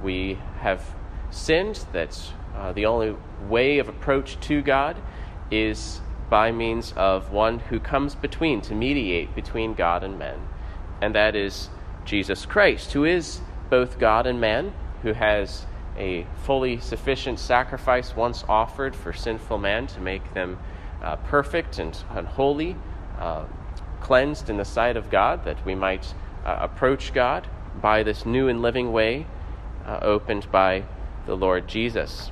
we 0.02 0.38
have 0.60 0.84
sinned, 1.30 1.86
that 1.94 2.20
uh, 2.56 2.74
the 2.74 2.86
only 2.86 3.16
way 3.48 3.80
of 3.80 3.88
approach 3.88 4.40
to 4.42 4.62
God 4.62 4.98
is 5.52 6.02
by 6.30 6.52
means 6.52 6.94
of 6.96 7.32
one 7.32 7.60
who 7.60 7.80
comes 7.80 8.16
between 8.16 8.62
to 8.62 8.74
mediate 8.74 9.36
between 9.36 9.74
God 9.74 10.04
and 10.04 10.18
men, 10.18 10.40
and 11.02 11.14
that 11.14 11.36
is 11.36 11.70
Jesus 12.06 12.46
Christ, 12.46 12.94
who 12.94 13.04
is 13.04 13.42
both 13.70 14.00
God 14.00 14.26
and 14.26 14.40
man, 14.40 14.74
who 15.04 15.14
has 15.14 15.66
a 15.98 16.26
fully 16.44 16.80
sufficient 16.80 17.38
sacrifice 17.38 18.16
once 18.16 18.46
offered 18.48 18.96
for 18.96 19.12
sinful 19.12 19.58
man 19.58 19.88
to 19.88 20.00
make 20.00 20.34
them 20.34 20.58
uh, 21.04 21.18
perfect 21.18 21.80
and, 21.80 22.02
and 22.12 22.28
holy, 22.28 22.76
uh, 23.20 23.44
cleansed 24.02 24.50
in 24.50 24.58
the 24.58 24.66
sight 24.66 24.98
of 24.98 25.10
God, 25.10 25.46
that 25.46 25.64
we 25.66 25.76
might 25.76 26.14
uh, 26.46 26.58
approach 26.60 27.14
God 27.14 27.48
by 27.82 28.04
this 28.04 28.26
new 28.26 28.48
and 28.48 28.62
living 28.62 28.92
way 28.92 29.26
uh, 29.86 30.00
opened 30.02 30.52
by 30.52 30.84
the 31.26 31.36
Lord 31.36 31.68
Jesus. 31.68 32.32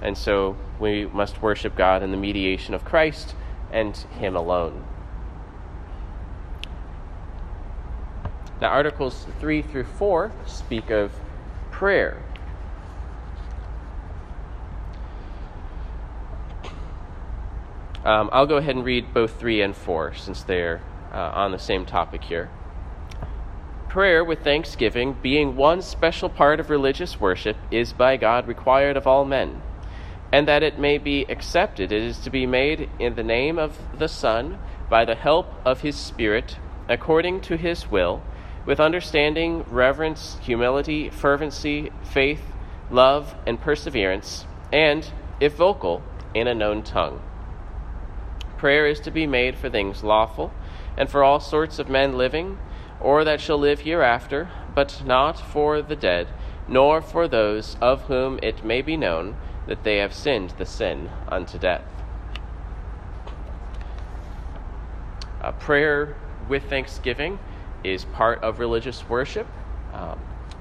And 0.00 0.16
so 0.16 0.56
we 0.78 1.06
must 1.06 1.42
worship 1.42 1.76
God 1.76 2.02
in 2.02 2.10
the 2.10 2.16
mediation 2.16 2.74
of 2.74 2.84
Christ 2.84 3.34
and 3.72 3.96
Him 3.96 4.36
alone. 4.36 4.84
Now, 8.60 8.68
Articles 8.68 9.26
3 9.38 9.62
through 9.62 9.84
4 9.84 10.32
speak 10.46 10.90
of 10.90 11.12
prayer. 11.70 12.22
Um, 18.04 18.30
I'll 18.32 18.46
go 18.46 18.56
ahead 18.56 18.74
and 18.74 18.84
read 18.84 19.12
both 19.12 19.38
3 19.38 19.60
and 19.62 19.76
4 19.76 20.14
since 20.14 20.42
they're 20.42 20.80
uh, 21.12 21.32
on 21.34 21.52
the 21.52 21.58
same 21.58 21.84
topic 21.86 22.24
here. 22.24 22.50
Prayer 23.88 24.24
with 24.24 24.44
thanksgiving, 24.44 25.16
being 25.22 25.56
one 25.56 25.80
special 25.82 26.28
part 26.28 26.60
of 26.60 26.70
religious 26.70 27.20
worship, 27.20 27.56
is 27.70 27.92
by 27.92 28.16
God 28.16 28.46
required 28.46 28.96
of 28.96 29.06
all 29.06 29.24
men 29.24 29.62
and 30.32 30.46
that 30.46 30.62
it 30.62 30.78
may 30.78 30.98
be 30.98 31.24
accepted, 31.28 31.90
it 31.90 32.02
is 32.02 32.18
to 32.18 32.30
be 32.30 32.46
made 32.46 32.88
in 32.98 33.14
the 33.14 33.22
name 33.22 33.58
of 33.58 33.78
the 33.98 34.08
Son, 34.08 34.58
by 34.90 35.04
the 35.04 35.14
help 35.14 35.52
of 35.64 35.80
his 35.80 35.96
Spirit, 35.96 36.58
according 36.88 37.40
to 37.40 37.56
his 37.56 37.90
will, 37.90 38.22
with 38.66 38.80
understanding, 38.80 39.64
reverence, 39.70 40.38
humility, 40.42 41.08
fervency, 41.08 41.90
faith, 42.02 42.42
love, 42.90 43.34
and 43.46 43.60
perseverance, 43.60 44.46
and, 44.72 45.10
if 45.40 45.54
vocal, 45.54 46.02
in 46.34 46.46
a 46.46 46.54
known 46.54 46.82
tongue. 46.82 47.22
Prayer 48.58 48.86
is 48.86 49.00
to 49.00 49.10
be 49.10 49.26
made 49.26 49.56
for 49.56 49.70
things 49.70 50.02
lawful, 50.02 50.52
and 50.98 51.08
for 51.08 51.22
all 51.22 51.38
sorts 51.38 51.78
of 51.78 51.88
men 51.88 52.18
living, 52.18 52.58
or 53.00 53.22
that 53.22 53.40
shall 53.40 53.56
live 53.56 53.80
hereafter, 53.80 54.50
but 54.74 55.02
not 55.06 55.38
for 55.38 55.80
the 55.80 55.94
dead, 55.94 56.26
nor 56.66 57.00
for 57.00 57.28
those 57.28 57.76
of 57.80 58.02
whom 58.02 58.38
it 58.42 58.64
may 58.64 58.82
be 58.82 58.96
known 58.96 59.36
that 59.68 59.84
they 59.84 59.98
have 59.98 60.12
sinned 60.12 60.50
the 60.58 60.66
sin 60.66 61.08
unto 61.28 61.56
death. 61.56 61.84
A 65.40 65.52
prayer 65.52 66.16
with 66.48 66.64
thanksgiving 66.64 67.38
is 67.84 68.04
part 68.04 68.42
of 68.42 68.58
religious 68.58 69.08
worship. 69.08 69.46
Um, 69.92 70.18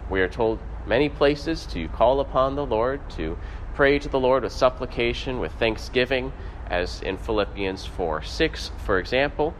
we 0.07 0.21
are 0.21 0.27
told 0.27 0.59
many 0.85 1.09
places 1.09 1.65
to 1.67 1.87
call 1.87 2.19
upon 2.19 2.55
the 2.55 2.65
Lord, 2.65 3.09
to 3.11 3.39
pray 3.73 3.97
to 3.97 4.07
the 4.07 4.19
Lord 4.19 4.43
with 4.43 4.53
supplication, 4.53 5.39
with 5.39 5.51
thanksgiving, 5.53 6.31
as 6.67 7.01
in 7.01 7.17
Philippians 7.17 7.85
4 7.85 8.21
6, 8.21 8.71
for 8.85 8.99
example. 8.99 9.55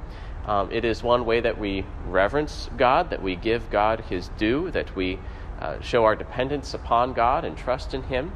Um, 0.47 0.71
it 0.71 0.85
is 0.85 1.03
one 1.03 1.25
way 1.25 1.41
that 1.41 1.57
we 1.57 1.85
reverence 2.05 2.69
God, 2.77 3.09
that 3.09 3.21
we 3.21 3.35
give 3.35 3.69
God 3.69 4.01
his 4.09 4.29
due, 4.37 4.71
that 4.71 4.95
we 4.95 5.19
uh, 5.59 5.81
show 5.81 6.05
our 6.05 6.15
dependence 6.15 6.73
upon 6.73 7.13
God 7.13 7.43
and 7.43 7.57
trust 7.57 7.93
in 7.93 8.03
him 8.03 8.31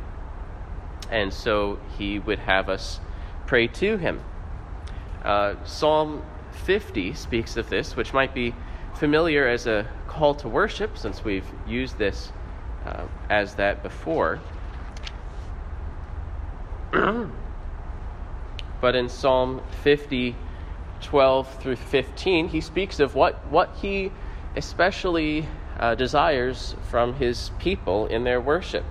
and 1.12 1.32
so 1.34 1.78
he 1.98 2.18
would 2.18 2.40
have 2.40 2.70
us 2.70 3.00
pray 3.46 3.68
to 3.68 3.98
him. 3.98 4.22
Uh, 5.24 5.56
Psalm 5.66 6.24
50 6.66 7.14
speaks 7.14 7.58
of 7.58 7.70
this, 7.70 7.96
which 7.96 8.14
might 8.14 8.34
be 8.34 8.56
familiar 8.96 9.48
as 9.48 9.68
a 9.68 9.86
call 10.08 10.34
to 10.36 10.48
worship, 10.48 10.98
since 10.98 11.24
we've 11.24 11.46
used 11.68 11.98
this 11.98 12.32
uh, 12.86 13.04
as 13.30 13.56
that 13.56 13.84
before. 13.84 14.40
but 18.82 18.96
in 18.96 19.10
Psalm 19.10 19.62
50, 19.84 20.36
12 21.02 21.62
through 21.62 21.76
15, 21.76 22.50
he 22.50 22.62
speaks 22.62 23.00
of 23.00 23.16
what, 23.16 23.48
what 23.48 23.76
he 23.82 24.12
especially 24.56 25.48
uh, 25.80 25.96
desires 25.96 26.76
from 26.90 27.16
his 27.16 27.52
people 27.60 28.06
in 28.08 28.24
their 28.24 28.40
worship. 28.40 28.86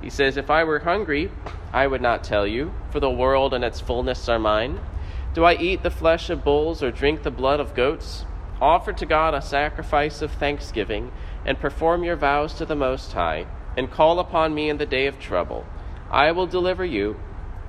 He 0.00 0.10
says, 0.10 0.36
If 0.36 0.50
I 0.50 0.64
were 0.64 0.80
hungry, 0.80 1.30
I 1.72 1.86
would 1.86 2.02
not 2.02 2.24
tell 2.24 2.46
you, 2.46 2.72
for 2.90 3.00
the 3.00 3.10
world 3.10 3.54
and 3.54 3.64
its 3.64 3.80
fullness 3.80 4.28
are 4.28 4.38
mine. 4.38 4.80
Do 5.34 5.44
I 5.44 5.54
eat 5.54 5.82
the 5.82 5.90
flesh 5.90 6.30
of 6.30 6.44
bulls 6.44 6.82
or 6.82 6.90
drink 6.90 7.22
the 7.22 7.30
blood 7.30 7.60
of 7.60 7.74
goats? 7.74 8.24
Offer 8.60 8.92
to 8.94 9.06
God 9.06 9.34
a 9.34 9.40
sacrifice 9.40 10.22
of 10.22 10.32
thanksgiving, 10.32 11.12
and 11.46 11.60
perform 11.60 12.04
your 12.04 12.16
vows 12.16 12.54
to 12.54 12.66
the 12.66 12.76
Most 12.76 13.12
High, 13.12 13.46
and 13.76 13.90
call 13.90 14.18
upon 14.18 14.54
me 14.54 14.68
in 14.68 14.78
the 14.78 14.86
day 14.86 15.06
of 15.06 15.18
trouble. 15.18 15.64
I 16.10 16.32
will 16.32 16.46
deliver 16.46 16.84
you, 16.84 17.18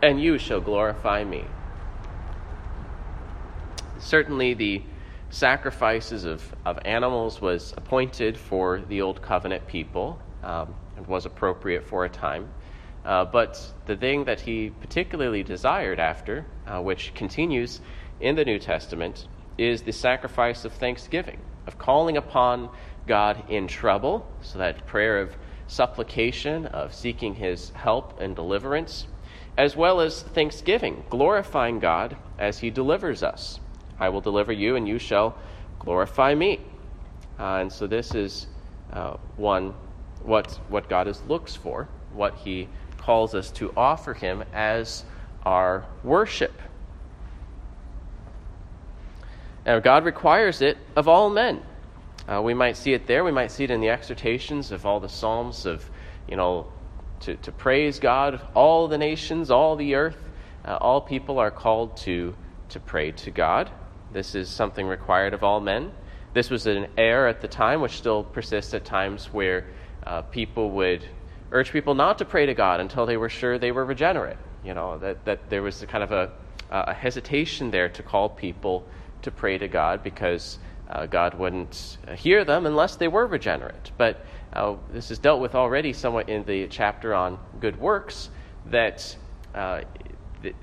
and 0.02 0.22
you 0.22 0.38
shall 0.38 0.60
glorify 0.60 1.24
me. 1.24 1.46
Certainly, 4.02 4.56
the 4.56 4.84
sacrifices 5.30 6.26
of, 6.26 6.54
of 6.66 6.78
animals 6.84 7.40
was 7.40 7.74
appointed 7.78 8.38
for 8.38 8.82
the 8.82 9.02
Old 9.02 9.22
Covenant 9.22 9.66
people. 9.68 10.20
Um, 10.44 10.76
was 11.08 11.26
appropriate 11.26 11.84
for 11.84 12.06
a 12.06 12.10
time. 12.10 12.50
Uh, 13.04 13.26
but 13.26 13.74
the 13.86 13.96
thing 13.96 14.26
that 14.26 14.42
he 14.42 14.70
particularly 14.70 15.44
desired 15.44 16.00
after, 16.00 16.46
uh, 16.68 16.80
which 16.82 17.14
continues 17.14 17.82
in 18.20 18.36
the 18.36 18.46
New 18.46 18.60
Testament, 18.60 19.28
is 19.58 19.82
the 19.82 19.92
sacrifice 19.92 20.66
of 20.66 20.74
thanksgiving, 20.74 21.40
of 21.66 21.78
calling 21.78 22.18
upon 22.18 22.70
God 23.08 23.50
in 23.50 23.68
trouble, 23.68 24.28
so 24.42 24.60
that 24.60 24.86
prayer 24.86 25.20
of 25.20 25.36
supplication, 25.68 26.68
of 26.68 26.94
seeking 26.94 27.36
his 27.36 27.72
help 27.72 28.20
and 28.20 28.36
deliverance, 28.36 29.08
as 29.58 29.76
well 29.76 30.00
as 30.00 30.22
thanksgiving, 30.22 31.04
glorifying 31.10 31.80
God 31.80 32.18
as 32.38 32.60
he 32.60 32.70
delivers 32.70 33.24
us. 33.24 33.60
I 34.02 34.10
will 34.10 34.20
deliver 34.20 34.52
you, 34.52 34.76
and 34.76 34.88
you 34.88 34.98
shall 34.98 35.38
glorify 35.80 36.34
me. 36.34 36.60
Uh, 37.40 37.60
and 37.62 37.72
so 37.72 37.86
this 37.86 38.16
is 38.16 38.48
uh, 38.92 39.18
one 39.38 39.76
what, 40.24 40.60
what 40.70 40.90
God 40.90 41.08
is, 41.08 41.22
looks 41.28 41.56
for, 41.56 41.88
what 42.12 42.36
He 42.36 42.68
calls 42.98 43.36
us 43.36 43.52
to 43.52 43.72
offer 43.78 44.16
Him 44.16 44.44
as 44.54 45.06
our 45.46 45.86
worship. 46.04 46.54
Now, 49.66 49.80
God 49.80 50.04
requires 50.04 50.62
it 50.62 50.80
of 50.96 51.08
all 51.08 51.30
men. 51.30 51.62
Uh, 52.28 52.42
we 52.42 52.56
might 52.56 52.78
see 52.78 52.94
it 52.94 53.06
there. 53.06 53.24
We 53.24 53.32
might 53.32 53.52
see 53.52 53.66
it 53.66 53.72
in 53.72 53.82
the 53.82 53.90
exhortations 53.90 54.72
of 54.72 54.86
all 54.86 55.00
the 55.00 55.10
Psalms 55.10 55.68
of, 55.68 55.88
you 56.28 56.36
know, 56.36 56.68
to, 57.22 57.36
to 57.36 57.52
praise 57.52 58.00
God. 58.00 58.42
All 58.56 58.88
the 58.88 58.98
nations, 58.98 59.52
all 59.52 59.76
the 59.76 59.94
earth, 59.94 60.18
uh, 60.66 60.78
all 60.82 61.02
people 61.02 61.38
are 61.38 61.52
called 61.52 61.98
to, 61.98 62.36
to 62.70 62.80
pray 62.80 63.12
to 63.12 63.30
God. 63.30 63.70
This 64.14 64.36
is 64.36 64.50
something 64.50 64.88
required 64.88 65.34
of 65.34 65.44
all 65.44 65.60
men. 65.60 65.92
This 66.34 66.50
was 66.50 66.68
an 66.68 66.88
error 66.98 67.28
at 67.28 67.42
the 67.42 67.48
time, 67.48 67.82
which 67.82 67.98
still 67.98 68.24
persists 68.24 68.74
at 68.74 68.86
times, 68.86 69.28
where 69.34 69.68
uh, 70.06 70.22
people 70.24 70.72
would 70.72 71.06
urge 71.52 71.72
people 71.72 71.94
not 71.94 72.18
to 72.18 72.26
pray 72.26 72.46
to 72.46 72.54
God 72.54 72.80
until 72.80 73.06
they 73.06 73.18
were 73.18 73.30
sure 73.30 73.58
they 73.58 73.72
were 73.72 73.86
regenerate. 73.86 74.38
You 74.64 74.74
know, 74.74 74.98
that, 75.00 75.26
that 75.26 75.50
there 75.50 75.62
was 75.62 75.82
a 75.82 75.88
kind 75.88 76.04
of 76.04 76.12
a, 76.12 76.32
a 76.70 76.94
hesitation 76.94 77.72
there 77.72 77.90
to 77.90 78.04
call 78.04 78.30
people 78.30 78.86
to 79.24 79.32
pray 79.32 79.58
to 79.58 79.68
God 79.68 80.04
because 80.04 80.60
uh, 80.90 81.06
God 81.06 81.34
wouldn't 81.36 81.98
hear 82.18 82.44
them 82.44 82.66
unless 82.66 82.96
they 82.96 83.08
were 83.08 83.26
regenerate. 83.26 83.92
But 83.98 84.26
uh, 84.54 84.76
this 84.92 85.12
is 85.12 85.20
dealt 85.20 85.42
with 85.42 85.56
already 85.56 85.94
somewhat 85.94 86.30
in 86.30 86.44
the 86.46 86.68
chapter 86.68 87.14
on 87.14 87.40
good 87.60 87.80
works 87.80 88.30
that 88.68 89.16
uh, 89.56 89.82
th- 90.42 90.56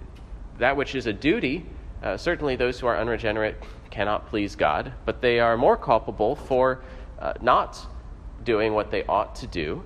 that 0.58 0.76
which 0.76 0.94
is 0.94 1.06
a 1.06 1.12
duty, 1.12 1.66
uh, 2.02 2.16
certainly 2.16 2.56
those 2.56 2.78
who 2.80 2.86
are 2.86 2.98
unregenerate 2.98 3.56
cannot 3.90 4.28
please 4.28 4.54
God, 4.56 4.92
but 5.04 5.20
they 5.20 5.40
are 5.40 5.56
more 5.56 5.76
culpable 5.76 6.36
for 6.36 6.82
uh, 7.18 7.32
not 7.40 7.86
doing 8.44 8.74
what 8.74 8.90
they 8.90 9.04
ought 9.04 9.34
to 9.36 9.46
do. 9.46 9.82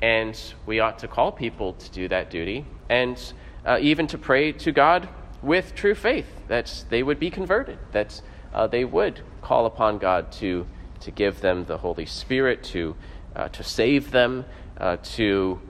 And 0.00 0.38
we 0.66 0.80
ought 0.80 0.98
to 1.00 1.08
call 1.08 1.32
people 1.32 1.72
to 1.72 1.90
do 1.90 2.08
that 2.08 2.30
duty 2.30 2.64
and 2.88 3.20
uh, 3.64 3.78
even 3.80 4.06
to 4.08 4.18
pray 4.18 4.52
to 4.52 4.70
God 4.70 5.08
with 5.42 5.74
true 5.74 5.94
faith 5.94 6.26
that 6.48 6.84
they 6.90 7.02
would 7.02 7.18
be 7.18 7.30
converted, 7.30 7.78
that 7.92 8.20
uh, 8.54 8.66
they 8.66 8.84
would 8.84 9.20
call 9.42 9.66
upon 9.66 9.98
God 9.98 10.30
to, 10.32 10.66
to 11.00 11.10
give 11.10 11.40
them 11.40 11.64
the 11.64 11.78
Holy 11.78 12.06
Spirit, 12.06 12.62
to, 12.64 12.94
uh, 13.34 13.48
to 13.48 13.64
save 13.64 14.10
them, 14.12 14.44
uh, 14.78 14.96
to, 15.02 15.60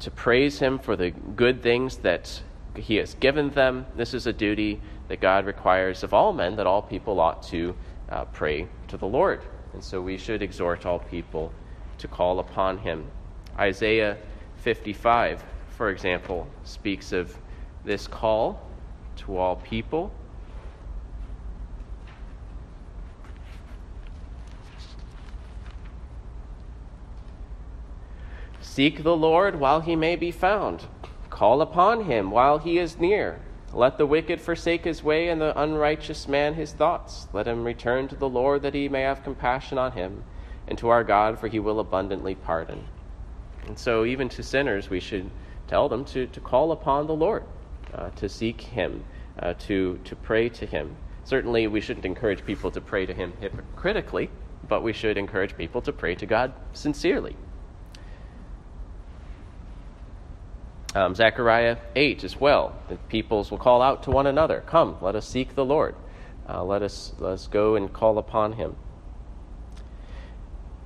to 0.00 0.10
praise 0.10 0.58
Him 0.58 0.78
for 0.78 0.96
the 0.96 1.10
good 1.10 1.62
things 1.62 1.98
that 1.98 2.42
He 2.74 2.96
has 2.96 3.14
given 3.14 3.50
them. 3.50 3.86
This 3.96 4.14
is 4.14 4.26
a 4.26 4.32
duty 4.32 4.80
that 5.08 5.20
God 5.20 5.46
requires 5.46 6.02
of 6.02 6.12
all 6.12 6.32
men, 6.32 6.56
that 6.56 6.66
all 6.66 6.82
people 6.82 7.20
ought 7.20 7.42
to 7.44 7.74
uh, 8.08 8.24
pray 8.26 8.68
to 8.88 8.96
the 8.96 9.06
Lord. 9.06 9.42
And 9.72 9.82
so 9.82 10.00
we 10.00 10.16
should 10.16 10.42
exhort 10.42 10.86
all 10.86 10.98
people 10.98 11.52
to 11.98 12.08
call 12.08 12.38
upon 12.38 12.78
Him. 12.78 13.06
Isaiah 13.58 14.16
55, 14.56 15.44
for 15.70 15.90
example, 15.90 16.46
speaks 16.64 17.12
of 17.12 17.36
this 17.84 18.06
call 18.06 18.60
to 19.16 19.36
all 19.36 19.56
people. 19.56 20.12
Seek 28.60 29.04
the 29.04 29.16
Lord 29.16 29.58
while 29.58 29.80
he 29.80 29.96
may 29.96 30.16
be 30.16 30.30
found. 30.30 30.84
Call 31.30 31.62
upon 31.62 32.04
him 32.04 32.30
while 32.30 32.58
he 32.58 32.78
is 32.78 32.98
near. 32.98 33.40
Let 33.76 33.98
the 33.98 34.06
wicked 34.06 34.40
forsake 34.40 34.84
his 34.84 35.04
way, 35.04 35.28
and 35.28 35.38
the 35.38 35.60
unrighteous 35.60 36.26
man 36.28 36.54
his 36.54 36.72
thoughts. 36.72 37.28
Let 37.34 37.46
him 37.46 37.62
return 37.62 38.08
to 38.08 38.16
the 38.16 38.26
Lord, 38.26 38.62
that 38.62 38.72
he 38.72 38.88
may 38.88 39.02
have 39.02 39.22
compassion 39.22 39.76
on 39.76 39.92
him, 39.92 40.24
and 40.66 40.78
to 40.78 40.88
our 40.88 41.04
God, 41.04 41.38
for 41.38 41.48
he 41.48 41.58
will 41.58 41.78
abundantly 41.78 42.34
pardon. 42.34 42.86
And 43.66 43.78
so, 43.78 44.06
even 44.06 44.30
to 44.30 44.42
sinners, 44.42 44.88
we 44.88 44.98
should 44.98 45.30
tell 45.68 45.90
them 45.90 46.06
to, 46.06 46.26
to 46.26 46.40
call 46.40 46.72
upon 46.72 47.06
the 47.06 47.14
Lord, 47.14 47.44
uh, 47.92 48.08
to 48.16 48.30
seek 48.30 48.62
him, 48.62 49.04
uh, 49.40 49.52
to, 49.58 50.00
to 50.04 50.16
pray 50.16 50.48
to 50.48 50.64
him. 50.64 50.96
Certainly, 51.24 51.66
we 51.66 51.82
shouldn't 51.82 52.06
encourage 52.06 52.46
people 52.46 52.70
to 52.70 52.80
pray 52.80 53.04
to 53.04 53.12
him 53.12 53.34
hypocritically, 53.40 54.30
but 54.66 54.82
we 54.82 54.94
should 54.94 55.18
encourage 55.18 55.54
people 55.54 55.82
to 55.82 55.92
pray 55.92 56.14
to 56.14 56.24
God 56.24 56.54
sincerely. 56.72 57.36
Um, 60.96 61.14
Zechariah 61.14 61.76
8 61.94 62.24
as 62.24 62.40
well. 62.40 62.74
The 62.88 62.96
peoples 62.96 63.50
will 63.50 63.58
call 63.58 63.82
out 63.82 64.04
to 64.04 64.10
one 64.10 64.26
another, 64.26 64.64
Come, 64.66 64.96
let 65.02 65.14
us 65.14 65.28
seek 65.28 65.54
the 65.54 65.64
Lord. 65.64 65.94
Uh, 66.48 66.64
let, 66.64 66.82
us, 66.82 67.12
let 67.18 67.32
us 67.32 67.48
go 67.48 67.74
and 67.76 67.92
call 67.92 68.16
upon 68.16 68.54
him. 68.54 68.76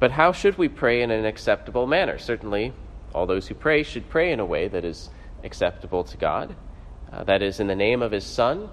But 0.00 0.10
how 0.10 0.32
should 0.32 0.58
we 0.58 0.68
pray 0.68 1.02
in 1.02 1.12
an 1.12 1.24
acceptable 1.24 1.86
manner? 1.86 2.18
Certainly, 2.18 2.72
all 3.14 3.24
those 3.24 3.46
who 3.46 3.54
pray 3.54 3.84
should 3.84 4.08
pray 4.08 4.32
in 4.32 4.40
a 4.40 4.44
way 4.44 4.66
that 4.66 4.84
is 4.84 5.10
acceptable 5.44 6.02
to 6.02 6.16
God. 6.16 6.56
Uh, 7.12 7.22
that 7.22 7.40
is, 7.40 7.60
in 7.60 7.68
the 7.68 7.76
name 7.76 8.02
of 8.02 8.10
his 8.10 8.24
Son. 8.24 8.68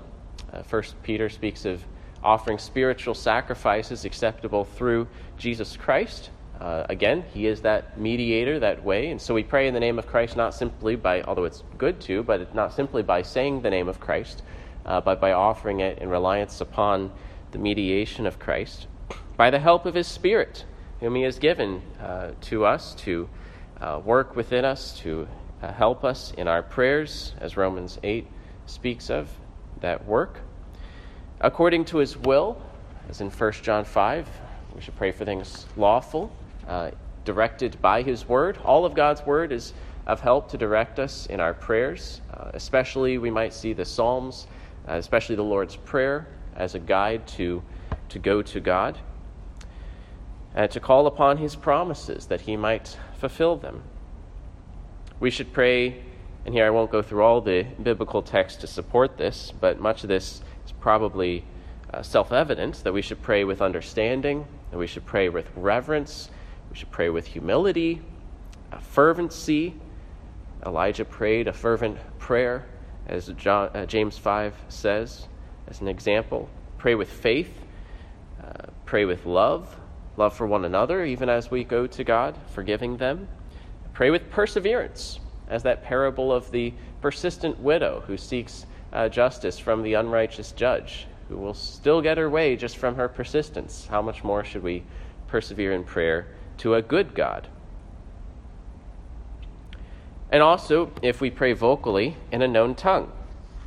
Uh, 0.52 0.64
First 0.64 0.96
Peter 1.04 1.30
speaks 1.30 1.66
of 1.66 1.84
offering 2.24 2.58
spiritual 2.58 3.14
sacrifices 3.14 4.06
acceptable 4.06 4.64
through 4.64 5.08
Jesus 5.38 5.78
Christ. 5.78 6.32
Uh, 6.60 6.86
again, 6.90 7.24
he 7.34 7.46
is 7.46 7.62
that 7.62 8.00
mediator, 8.00 8.60
that 8.60 8.84
way. 8.84 9.12
And 9.12 9.22
so 9.22 9.34
we 9.34 9.44
pray 9.44 9.68
in 9.68 9.74
the 9.74 9.80
name 9.80 10.00
of 10.00 10.08
Christ 10.08 10.36
not 10.36 10.56
simply 10.56 10.96
by, 10.96 11.22
although 11.22 11.46
it's 11.46 11.64
good 11.78 12.00
to, 12.02 12.24
but 12.24 12.54
not 12.56 12.74
simply 12.74 13.04
by 13.04 13.22
saying 13.22 13.62
the 13.62 13.70
name 13.70 13.88
of 13.88 14.00
Christ, 14.00 14.42
uh, 14.86 15.02
but 15.02 15.22
by 15.22 15.34
offering 15.34 15.82
it 15.82 16.00
in 16.00 16.10
reliance 16.10 16.60
upon 16.62 17.12
the 17.52 17.60
mediation 17.60 18.26
of 18.26 18.40
Christ, 18.40 18.88
by 19.36 19.52
the 19.52 19.60
help 19.60 19.86
of 19.86 19.94
his 19.94 20.08
Spirit, 20.08 20.66
whom 21.00 21.16
he 21.16 21.22
has 21.24 21.38
given 21.38 21.82
uh, 22.02 22.32
to 22.42 22.66
us 22.66 22.96
to 22.96 23.30
uh, 23.80 24.02
work 24.04 24.36
within 24.36 24.66
us, 24.66 24.98
to 25.00 25.28
uh, 25.62 25.72
help 25.72 26.04
us 26.04 26.32
in 26.38 26.48
our 26.48 26.64
prayers, 26.64 27.34
as 27.40 27.56
Romans 27.56 28.00
8 28.04 28.26
speaks 28.66 29.10
of 29.10 29.30
that 29.82 30.06
work. 30.06 30.40
According 31.40 31.86
to 31.86 31.98
his 31.98 32.18
will, 32.18 32.60
as 33.10 33.22
in 33.22 33.30
1 33.30 33.52
John 33.62 33.86
5, 33.86 34.28
we 34.76 34.82
should 34.82 34.96
pray 34.96 35.12
for 35.12 35.24
things 35.24 35.66
lawful, 35.76 36.32
uh, 36.68 36.92
directed 37.26 37.82
by 37.82 38.02
his 38.02 38.28
word. 38.28 38.58
All 38.64 38.86
of 38.86 38.94
God's 38.94 39.26
word 39.26 39.52
is 39.52 39.74
of 40.06 40.22
help 40.22 40.50
to 40.50 40.58
direct 40.58 41.00
us 41.00 41.26
in 41.26 41.40
our 41.40 41.54
prayers. 41.54 42.22
Uh, 42.34 42.52
especially, 42.54 43.18
we 43.18 43.30
might 43.30 43.54
see 43.54 43.74
the 43.74 43.86
Psalms, 43.86 44.48
uh, 44.88 44.94
especially 44.94 45.36
the 45.36 45.44
Lord's 45.44 45.76
Prayer, 45.76 46.28
as 46.56 46.76
a 46.76 46.80
guide 46.80 47.28
to, 47.28 47.62
to 48.10 48.20
go 48.20 48.42
to 48.42 48.60
God 48.60 48.98
and 50.56 50.72
to 50.72 50.80
call 50.80 51.06
upon 51.06 51.38
his 51.38 51.56
promises 51.56 52.26
that 52.26 52.42
he 52.42 52.58
might 52.58 52.98
fulfill 53.20 53.58
them. 53.58 53.84
We 55.20 55.30
should 55.30 55.54
pray, 55.54 56.04
and 56.46 56.56
here 56.56 56.66
I 56.66 56.70
won't 56.70 56.90
go 56.90 57.02
through 57.02 57.24
all 57.24 57.42
the 57.42 57.64
biblical 57.82 58.24
text 58.24 58.62
to 58.62 58.68
support 58.68 59.18
this, 59.18 59.54
but 59.60 59.80
much 59.80 60.04
of 60.04 60.08
this 60.08 60.42
is 60.66 60.72
probably 60.80 61.44
uh, 61.94 62.02
self 62.02 62.32
evident 62.32 62.84
that 62.84 62.94
we 62.94 63.02
should 63.02 63.22
pray 63.22 63.44
with 63.44 63.62
understanding, 63.62 64.48
that 64.72 64.78
we 64.78 64.88
should 64.88 65.06
pray 65.06 65.30
with 65.30 65.50
reverence, 65.56 66.30
should 66.78 66.92
pray 66.92 67.10
with 67.10 67.26
humility, 67.26 68.00
fervency. 68.82 69.74
Elijah 70.64 71.06
prayed 71.06 71.48
a 71.48 71.54
fervent 71.54 71.98
prayer, 72.20 72.68
as 73.08 73.30
John, 73.30 73.70
uh, 73.74 73.88
James 73.88 74.16
5 74.16 74.54
says, 74.70 75.28
as 75.68 75.82
an 75.82 75.88
example. 75.88 76.48
Pray 76.78 76.94
with 76.94 77.10
faith, 77.10 77.52
uh, 78.44 78.68
pray 78.86 79.06
with 79.06 79.26
love, 79.26 79.76
love 80.18 80.36
for 80.36 80.46
one 80.46 80.66
another, 80.66 81.04
even 81.04 81.30
as 81.30 81.50
we 81.50 81.64
go 81.64 81.88
to 81.88 82.04
God, 82.04 82.38
forgiving 82.52 82.98
them. 82.98 83.28
Pray 83.94 84.12
with 84.12 84.30
perseverance, 84.30 85.20
as 85.50 85.64
that 85.64 85.84
parable 85.84 86.32
of 86.32 86.52
the 86.52 86.76
persistent 87.02 87.60
widow 87.60 88.04
who 88.06 88.18
seeks 88.18 88.68
uh, 88.94 89.10
justice 89.10 89.58
from 89.58 89.82
the 89.82 89.96
unrighteous 89.96 90.52
judge, 90.52 91.08
who 91.28 91.38
will 91.38 91.56
still 91.56 92.04
get 92.04 92.20
her 92.20 92.30
way 92.30 92.56
just 92.56 92.78
from 92.78 92.94
her 92.94 93.08
persistence. 93.08 93.88
How 93.90 94.04
much 94.04 94.24
more 94.24 94.44
should 94.44 94.62
we 94.62 94.84
persevere 95.28 95.74
in 95.74 95.84
prayer 95.84 96.28
to 96.58 96.76
a 96.76 96.82
good 96.82 97.14
God? 97.14 97.48
And 100.32 100.44
also, 100.44 100.92
if 101.02 101.22
we 101.22 101.30
pray 101.30 101.54
vocally 101.54 102.18
in 102.32 102.42
a 102.42 102.48
known 102.48 102.76
tongue. 102.76 103.12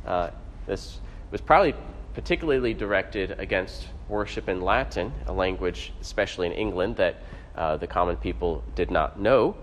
Uh, 0.05 0.29
this 0.67 0.99
was 1.31 1.41
probably 1.41 1.73
particularly 2.13 2.73
directed 2.73 3.39
against 3.39 3.87
worship 4.07 4.49
in 4.49 4.61
Latin, 4.61 5.11
a 5.27 5.33
language, 5.33 5.93
especially 6.01 6.47
in 6.47 6.53
England, 6.53 6.97
that 6.97 7.15
uh, 7.55 7.77
the 7.77 7.87
common 7.87 8.15
people 8.17 8.63
did 8.75 8.91
not 8.91 9.19
know. 9.19 9.55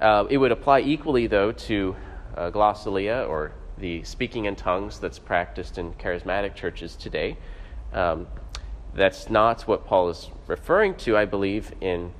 Uh, 0.00 0.26
it 0.30 0.38
would 0.38 0.52
apply 0.52 0.80
equally, 0.80 1.26
though, 1.26 1.50
to 1.50 1.96
uh, 2.36 2.50
glossolalia 2.50 3.28
or 3.28 3.52
the 3.78 4.02
speaking 4.04 4.44
in 4.44 4.54
tongues 4.54 4.98
that's 4.98 5.18
practiced 5.18 5.78
in 5.78 5.92
charismatic 5.94 6.54
churches 6.54 6.94
today. 6.94 7.36
Um, 7.92 8.26
that's 8.94 9.28
not 9.28 9.62
what 9.62 9.86
Paul 9.86 10.10
is 10.10 10.30
referring 10.46 10.94
to, 10.96 11.16
I 11.16 11.24
believe, 11.24 11.72
in 11.80 12.12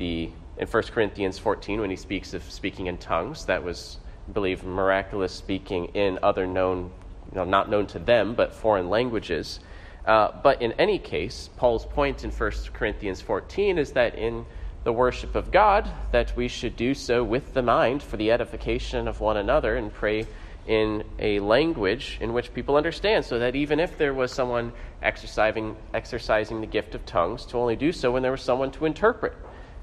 the 0.00 0.30
in 0.56 0.66
1 0.66 0.82
Corinthians 0.84 1.38
14 1.38 1.80
when 1.80 1.90
he 1.90 1.96
speaks 1.96 2.34
of 2.34 2.42
speaking 2.42 2.86
in 2.86 2.98
tongues. 2.98 3.44
That 3.46 3.62
was, 3.62 3.98
I 4.28 4.32
believe, 4.32 4.64
miraculous 4.64 5.32
speaking 5.32 5.86
in 5.94 6.18
other 6.22 6.46
known, 6.46 6.90
you 7.30 7.36
know, 7.36 7.44
not 7.44 7.70
known 7.70 7.86
to 7.88 7.98
them, 7.98 8.34
but 8.34 8.54
foreign 8.54 8.90
languages. 8.90 9.60
Uh, 10.04 10.32
but 10.42 10.60
in 10.60 10.72
any 10.72 10.98
case, 10.98 11.48
Paul's 11.56 11.86
point 11.86 12.24
in 12.24 12.30
1 12.30 12.52
Corinthians 12.72 13.20
14 13.20 13.78
is 13.78 13.92
that 13.92 14.16
in 14.16 14.44
the 14.84 14.92
worship 14.92 15.34
of 15.34 15.50
God 15.50 15.88
that 16.12 16.34
we 16.36 16.48
should 16.48 16.76
do 16.76 16.94
so 16.94 17.22
with 17.22 17.54
the 17.54 17.62
mind 17.62 18.02
for 18.02 18.16
the 18.16 18.30
edification 18.30 19.08
of 19.08 19.20
one 19.20 19.36
another 19.36 19.76
and 19.76 19.92
pray 19.92 20.26
in 20.66 21.04
a 21.18 21.40
language 21.40 22.18
in 22.20 22.32
which 22.32 22.52
people 22.52 22.76
understand, 22.76 23.24
so 23.24 23.38
that 23.38 23.56
even 23.56 23.80
if 23.80 23.96
there 23.96 24.12
was 24.12 24.30
someone 24.30 24.72
exercising, 25.02 25.74
exercising 25.94 26.60
the 26.60 26.66
gift 26.66 26.94
of 26.94 27.04
tongues, 27.06 27.46
to 27.46 27.56
only 27.58 27.76
do 27.76 27.92
so 27.92 28.10
when 28.10 28.22
there 28.22 28.30
was 28.30 28.42
someone 28.42 28.70
to 28.70 28.84
interpret, 28.84 29.32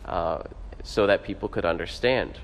uh, 0.08 0.44
so 0.84 1.08
that 1.08 1.24
people 1.24 1.50
could 1.50 1.66
understand. 1.66 2.40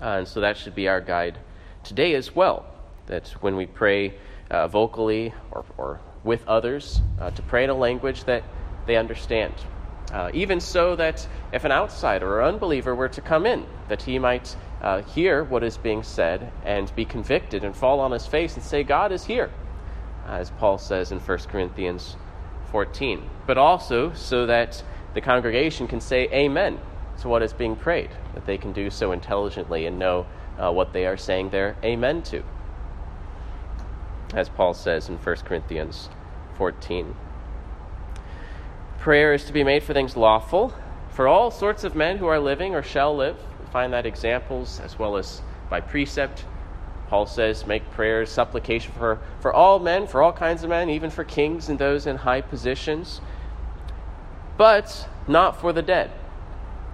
Uh, 0.00 0.18
and 0.18 0.28
so 0.28 0.40
that 0.40 0.56
should 0.56 0.74
be 0.74 0.88
our 0.88 1.00
guide 1.00 1.38
today 1.82 2.14
as 2.14 2.34
well. 2.34 2.66
That 3.06 3.28
when 3.40 3.56
we 3.56 3.66
pray 3.66 4.14
uh, 4.50 4.68
vocally 4.68 5.34
or, 5.50 5.64
or, 5.76 6.00
with 6.24 6.46
others, 6.46 7.00
uh, 7.20 7.30
to 7.32 7.42
pray 7.42 7.64
in 7.64 7.70
a 7.70 7.74
language 7.74 8.22
that 8.24 8.44
they 8.86 8.96
understand. 8.96 9.52
Uh, 10.12 10.30
even 10.32 10.60
so 10.60 10.94
that 10.94 11.26
if 11.52 11.64
an 11.64 11.72
outsider 11.72 12.34
or 12.34 12.44
unbeliever 12.44 12.94
were 12.94 13.08
to 13.08 13.20
come 13.20 13.44
in, 13.44 13.66
that 13.88 14.02
he 14.02 14.18
might 14.18 14.54
hear 15.14 15.42
what 15.44 15.64
is 15.64 15.78
being 15.78 16.02
said 16.02 16.52
and 16.64 16.94
be 16.94 17.04
convicted 17.04 17.64
and 17.64 17.74
fall 17.74 17.98
on 17.98 18.12
his 18.12 18.26
face 18.26 18.54
and 18.54 18.62
say, 18.62 18.84
God 18.84 19.10
is 19.10 19.24
here. 19.24 19.50
as 20.26 20.50
Paul 20.50 20.78
says 20.78 21.10
in 21.10 21.18
1 21.18 21.38
Corinthians 21.48 22.16
14, 22.70 23.28
but 23.46 23.58
also 23.58 24.12
so 24.12 24.46
that 24.46 24.82
the 25.14 25.20
congregation 25.20 25.86
can 25.86 26.00
say 26.00 26.28
amen 26.32 26.78
to 27.20 27.28
what 27.28 27.42
is 27.42 27.52
being 27.52 27.76
prayed, 27.76 28.10
that 28.34 28.46
they 28.46 28.58
can 28.58 28.72
do 28.72 28.90
so 28.90 29.12
intelligently 29.12 29.86
and 29.86 29.98
know 29.98 30.26
uh, 30.58 30.70
what 30.70 30.92
they 30.92 31.06
are 31.06 31.16
saying 31.16 31.50
their 31.50 31.76
amen 31.84 32.22
to, 32.22 32.42
as 34.34 34.48
Paul 34.48 34.74
says 34.74 35.08
in 35.08 35.16
1 35.16 35.36
Corinthians 35.36 36.08
14. 36.56 37.14
Prayer 38.98 39.34
is 39.34 39.44
to 39.44 39.52
be 39.52 39.64
made 39.64 39.82
for 39.82 39.92
things 39.92 40.16
lawful, 40.16 40.74
for 41.10 41.26
all 41.26 41.50
sorts 41.50 41.84
of 41.84 41.94
men 41.94 42.18
who 42.18 42.26
are 42.26 42.38
living 42.38 42.74
or 42.74 42.82
shall 42.82 43.14
live. 43.14 43.36
We 43.60 43.66
find 43.66 43.92
that 43.92 44.06
examples 44.06 44.80
as 44.80 44.98
well 44.98 45.16
as 45.16 45.42
by 45.68 45.80
precept. 45.80 46.44
Paul 47.08 47.26
says, 47.26 47.66
make 47.66 47.90
prayers, 47.90 48.30
supplication 48.30 48.92
for, 48.92 49.18
for 49.40 49.52
all 49.52 49.78
men, 49.78 50.06
for 50.06 50.22
all 50.22 50.32
kinds 50.32 50.62
of 50.62 50.70
men, 50.70 50.88
even 50.88 51.10
for 51.10 51.24
kings 51.24 51.68
and 51.68 51.78
those 51.78 52.06
in 52.06 52.16
high 52.16 52.40
positions, 52.40 53.20
but 54.56 55.08
not 55.26 55.60
for 55.60 55.72
the 55.72 55.82
dead. 55.82 56.10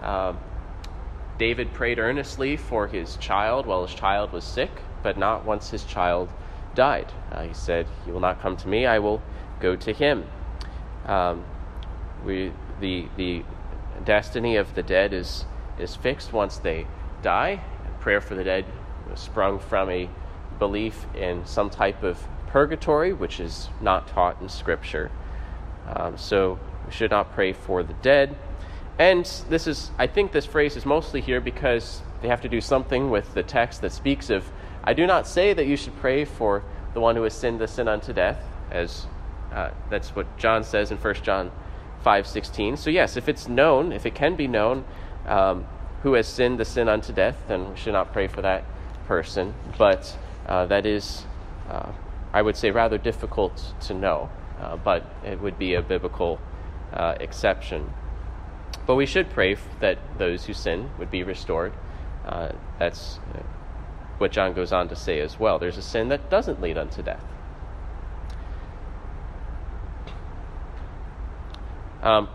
Uh, 0.03 0.35
David 1.39 1.73
prayed 1.73 1.99
earnestly 1.99 2.57
for 2.57 2.89
his 2.89 3.17
child 3.17 3.67
while 3.67 3.87
his 3.87 3.95
child 3.95 4.33
was 4.33 4.45
sick, 4.45 4.71
but 5.03 5.17
not 5.17 5.45
once 5.45 5.71
his 5.71 5.85
child 5.85 6.31
died. 6.75 7.13
Uh, 7.31 7.43
he 7.43 7.55
said, 7.55 7.87
He 8.05 8.11
will 8.11 8.21
not 8.21 8.41
come 8.41 8.57
to 8.57 8.69
me, 8.69 8.87
I 8.87 8.99
will 8.99 9.23
go 9.61 9.77
to 9.77 9.93
him. 9.93 10.25
Um, 11.07 11.45
we, 12.25 12.53
the, 12.81 13.07
the 13.17 13.45
destiny 14.05 14.57
of 14.57 14.75
the 14.75 14.83
dead 14.83 15.13
is, 15.13 15.45
is 15.79 15.95
fixed 15.95 16.33
once 16.33 16.59
they 16.59 16.87
die. 17.23 17.63
Prayer 18.01 18.21
for 18.21 18.35
the 18.35 18.45
dead 18.45 18.65
sprung 19.15 19.59
from 19.59 19.91
a 19.91 20.09
belief 20.59 21.07
in 21.15 21.45
some 21.47 21.71
type 21.71 22.03
of 22.03 22.27
purgatory, 22.49 23.13
which 23.13 23.41
is 23.41 23.69
not 23.81 24.09
taught 24.09 24.41
in 24.41 24.49
Scripture. 24.49 25.11
Um, 25.87 26.19
so 26.19 26.59
we 26.89 26.95
should 26.95 27.11
not 27.11 27.33
pray 27.35 27.53
for 27.53 27.83
the 27.83 27.93
dead. 27.95 28.35
And 28.99 29.25
this 29.49 29.67
is, 29.67 29.91
I 29.99 30.07
think 30.07 30.33
this 30.33 30.47
phrase 30.47 30.75
is 30.75 30.87
mostly 30.87 31.21
here 31.21 31.41
because 31.41 32.03
they 32.23 32.29
have 32.29 32.41
to 32.41 32.49
do 32.49 32.61
something 32.61 33.11
with 33.11 33.35
the 33.35 33.43
text 33.43 33.83
that 33.83 33.93
speaks 33.93 34.31
of, 34.31 34.51
I 34.83 34.95
do 34.95 35.07
not 35.07 35.27
say 35.27 35.53
that 35.53 35.67
you 35.67 35.77
should 35.77 35.97
pray 35.99 36.25
for 36.25 36.65
the 36.95 37.01
one 37.01 37.15
who 37.15 37.23
has 37.25 37.35
sinned 37.35 37.61
the 37.61 37.69
sin 37.69 37.89
unto 37.89 38.13
death, 38.15 38.43
as 38.71 39.07
uh, 39.53 39.71
that's 39.91 40.17
what 40.17 40.39
John 40.39 40.65
says 40.65 40.91
in 40.91 40.97
1 40.97 41.15
John 41.17 41.53
5.16. 42.05 42.79
So 42.79 42.89
yes, 42.89 43.17
if 43.19 43.29
it's 43.29 43.49
known, 43.49 43.93
if 43.93 44.07
it 44.07 44.15
can 44.15 44.35
be 44.35 44.49
known, 44.49 44.85
um, 45.27 45.67
who 46.03 46.15
has 46.15 46.27
sinned 46.27 46.59
the 46.59 46.65
sin 46.65 46.89
unto 46.89 47.13
death, 47.13 47.37
then 47.49 47.71
we 47.71 47.77
should 47.77 47.93
not 47.93 48.13
pray 48.15 48.29
for 48.29 48.41
that 48.41 48.65
person. 49.07 49.53
But 49.77 50.17
uh, 50.47 50.67
that 50.67 50.87
is, 50.87 51.25
uh, 51.69 51.93
I 52.33 52.41
would 52.41 52.57
say, 52.57 52.71
rather 52.71 52.99
difficult 52.99 53.75
to 53.83 53.95
know, 53.95 54.31
uh, 54.61 54.77
but 54.77 55.05
it 55.25 55.41
would 55.41 55.59
be 55.59 55.75
a 55.75 55.83
biblical 55.83 56.41
uh, 56.93 57.15
exception. 57.21 57.93
But 58.87 58.95
we 58.95 59.07
should 59.07 59.31
pray 59.31 59.57
that 59.81 59.99
those 60.19 60.47
who 60.47 60.55
sin 60.55 60.91
would 60.99 61.11
be 61.11 61.23
restored. 61.23 61.73
Uh, 62.25 62.53
that's 62.79 63.19
uh, 63.35 63.43
what 64.19 64.33
John 64.33 64.53
goes 64.53 64.73
on 64.73 64.89
to 64.89 64.97
say 64.97 65.21
as 65.21 65.39
well. 65.39 65.59
There's 65.59 65.79
a 65.79 65.83
sin 65.83 66.09
that 66.09 66.31
doesn't 66.31 66.61
lead 66.61 66.79
unto 66.79 67.03
death. 67.03 67.25
Um, 72.03 72.29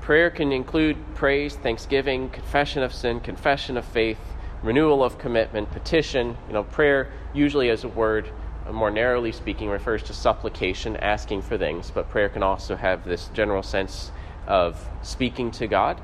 prayer 0.00 0.30
can 0.30 0.52
include 0.52 0.96
praise, 1.14 1.56
thanksgiving, 1.56 2.30
confession 2.30 2.82
of 2.82 2.92
sin, 2.92 3.20
confession 3.20 3.76
of 3.76 3.84
faith, 3.84 4.18
renewal 4.62 5.02
of 5.02 5.18
commitment, 5.18 5.70
petition. 5.70 6.36
You 6.46 6.54
know, 6.54 6.64
prayer 6.64 7.10
usually 7.32 7.70
as 7.70 7.84
a 7.84 7.88
word, 7.88 8.30
more 8.72 8.90
narrowly 8.90 9.32
speaking, 9.32 9.68
refers 9.68 10.02
to 10.04 10.12
supplication, 10.12 10.96
asking 10.96 11.42
for 11.42 11.56
things, 11.56 11.90
but 11.90 12.08
prayer 12.08 12.28
can 12.28 12.42
also 12.42 12.76
have 12.76 13.04
this 13.04 13.28
general 13.34 13.62
sense 13.62 14.10
of 14.46 14.88
speaking 15.02 15.50
to 15.52 15.66
God. 15.66 16.00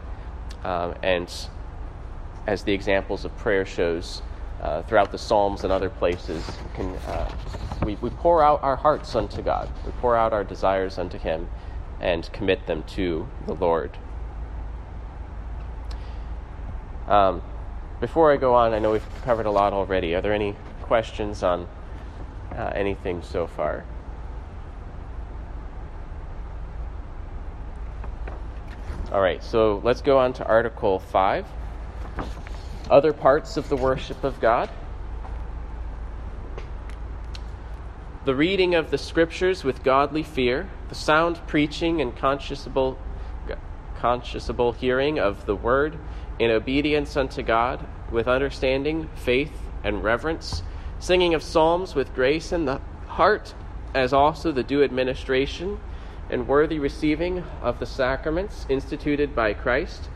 Um, 0.62 0.94
and 1.02 1.32
as 2.46 2.62
the 2.62 2.72
examples 2.72 3.24
of 3.24 3.36
prayer 3.36 3.64
shows 3.64 4.22
uh, 4.62 4.82
throughout 4.82 5.12
the 5.12 5.18
Psalms 5.18 5.64
and 5.64 5.72
other 5.72 5.90
places, 5.90 6.44
can, 6.74 6.94
uh, 6.96 7.30
we, 7.84 7.96
we 7.96 8.10
pour 8.10 8.42
out 8.42 8.62
our 8.62 8.76
hearts 8.76 9.14
unto 9.14 9.42
God. 9.42 9.70
We 9.84 9.92
pour 9.92 10.16
out 10.16 10.32
our 10.32 10.44
desires 10.44 10.98
unto 10.98 11.18
Him 11.18 11.48
and 12.00 12.30
commit 12.32 12.66
them 12.66 12.82
to 12.88 13.28
the 13.46 13.54
Lord. 13.54 13.96
Um, 17.08 17.42
before 18.00 18.32
I 18.32 18.36
go 18.36 18.54
on, 18.54 18.72
I 18.72 18.78
know 18.78 18.92
we've 18.92 19.22
covered 19.22 19.46
a 19.46 19.50
lot 19.50 19.72
already. 19.72 20.14
Are 20.14 20.20
there 20.20 20.32
any 20.32 20.56
questions 20.82 21.42
on 21.42 21.68
uh, 22.52 22.72
anything 22.74 23.22
so 23.22 23.46
far? 23.46 23.84
All 29.12 29.20
right, 29.20 29.44
so 29.44 29.80
let's 29.84 30.02
go 30.02 30.18
on 30.18 30.32
to 30.34 30.44
Article 30.44 30.98
5. 30.98 31.46
Other 32.90 33.12
parts 33.12 33.56
of 33.56 33.68
the 33.68 33.76
worship 33.76 34.24
of 34.24 34.40
God. 34.40 34.68
The 38.24 38.34
reading 38.34 38.74
of 38.74 38.90
the 38.90 38.98
Scriptures 38.98 39.62
with 39.62 39.84
godly 39.84 40.22
fear, 40.22 40.68
the 40.88 40.94
sound 40.94 41.46
preaching 41.46 42.00
and 42.00 42.16
consciouseable, 42.16 42.96
consciouseable 44.00 44.74
hearing 44.74 45.18
of 45.20 45.46
the 45.46 45.54
Word 45.54 45.98
in 46.38 46.50
obedience 46.50 47.16
unto 47.16 47.42
God, 47.42 47.86
with 48.10 48.26
understanding, 48.26 49.08
faith, 49.14 49.52
and 49.84 50.02
reverence, 50.02 50.62
singing 51.04 51.34
of 51.34 51.42
psalms 51.42 51.94
with 51.94 52.14
grace 52.14 52.50
in 52.50 52.64
the 52.64 52.80
heart, 53.08 53.52
as 53.92 54.14
also 54.14 54.50
the 54.50 54.62
due 54.62 54.82
administration 54.82 55.78
and 56.30 56.48
worthy 56.48 56.78
receiving 56.78 57.44
of 57.60 57.78
the 57.78 57.84
sacraments 57.84 58.64
instituted 58.70 59.36
by 59.36 59.52
Christ 59.52 60.08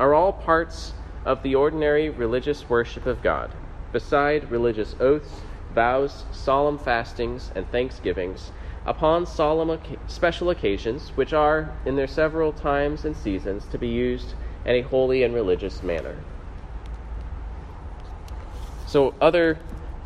are 0.00 0.14
all 0.14 0.32
parts 0.32 0.94
of 1.24 1.44
the 1.44 1.54
ordinary 1.54 2.10
religious 2.10 2.68
worship 2.68 3.06
of 3.06 3.22
God, 3.22 3.54
beside 3.92 4.50
religious 4.50 4.96
oaths, 4.98 5.42
vows, 5.76 6.24
solemn 6.32 6.76
fastings, 6.76 7.52
and 7.54 7.70
thanksgivings, 7.70 8.50
upon 8.84 9.24
solemn 9.24 9.78
special 10.08 10.50
occasions, 10.50 11.10
which 11.10 11.32
are, 11.32 11.72
in 11.86 11.94
their 11.94 12.08
several 12.08 12.52
times 12.52 13.04
and 13.04 13.16
seasons, 13.16 13.64
to 13.66 13.78
be 13.78 13.86
used 13.86 14.34
in 14.64 14.74
a 14.74 14.80
holy 14.82 15.22
and 15.22 15.36
religious 15.36 15.84
manner. 15.84 16.16
So, 18.88 19.14
other 19.20 19.60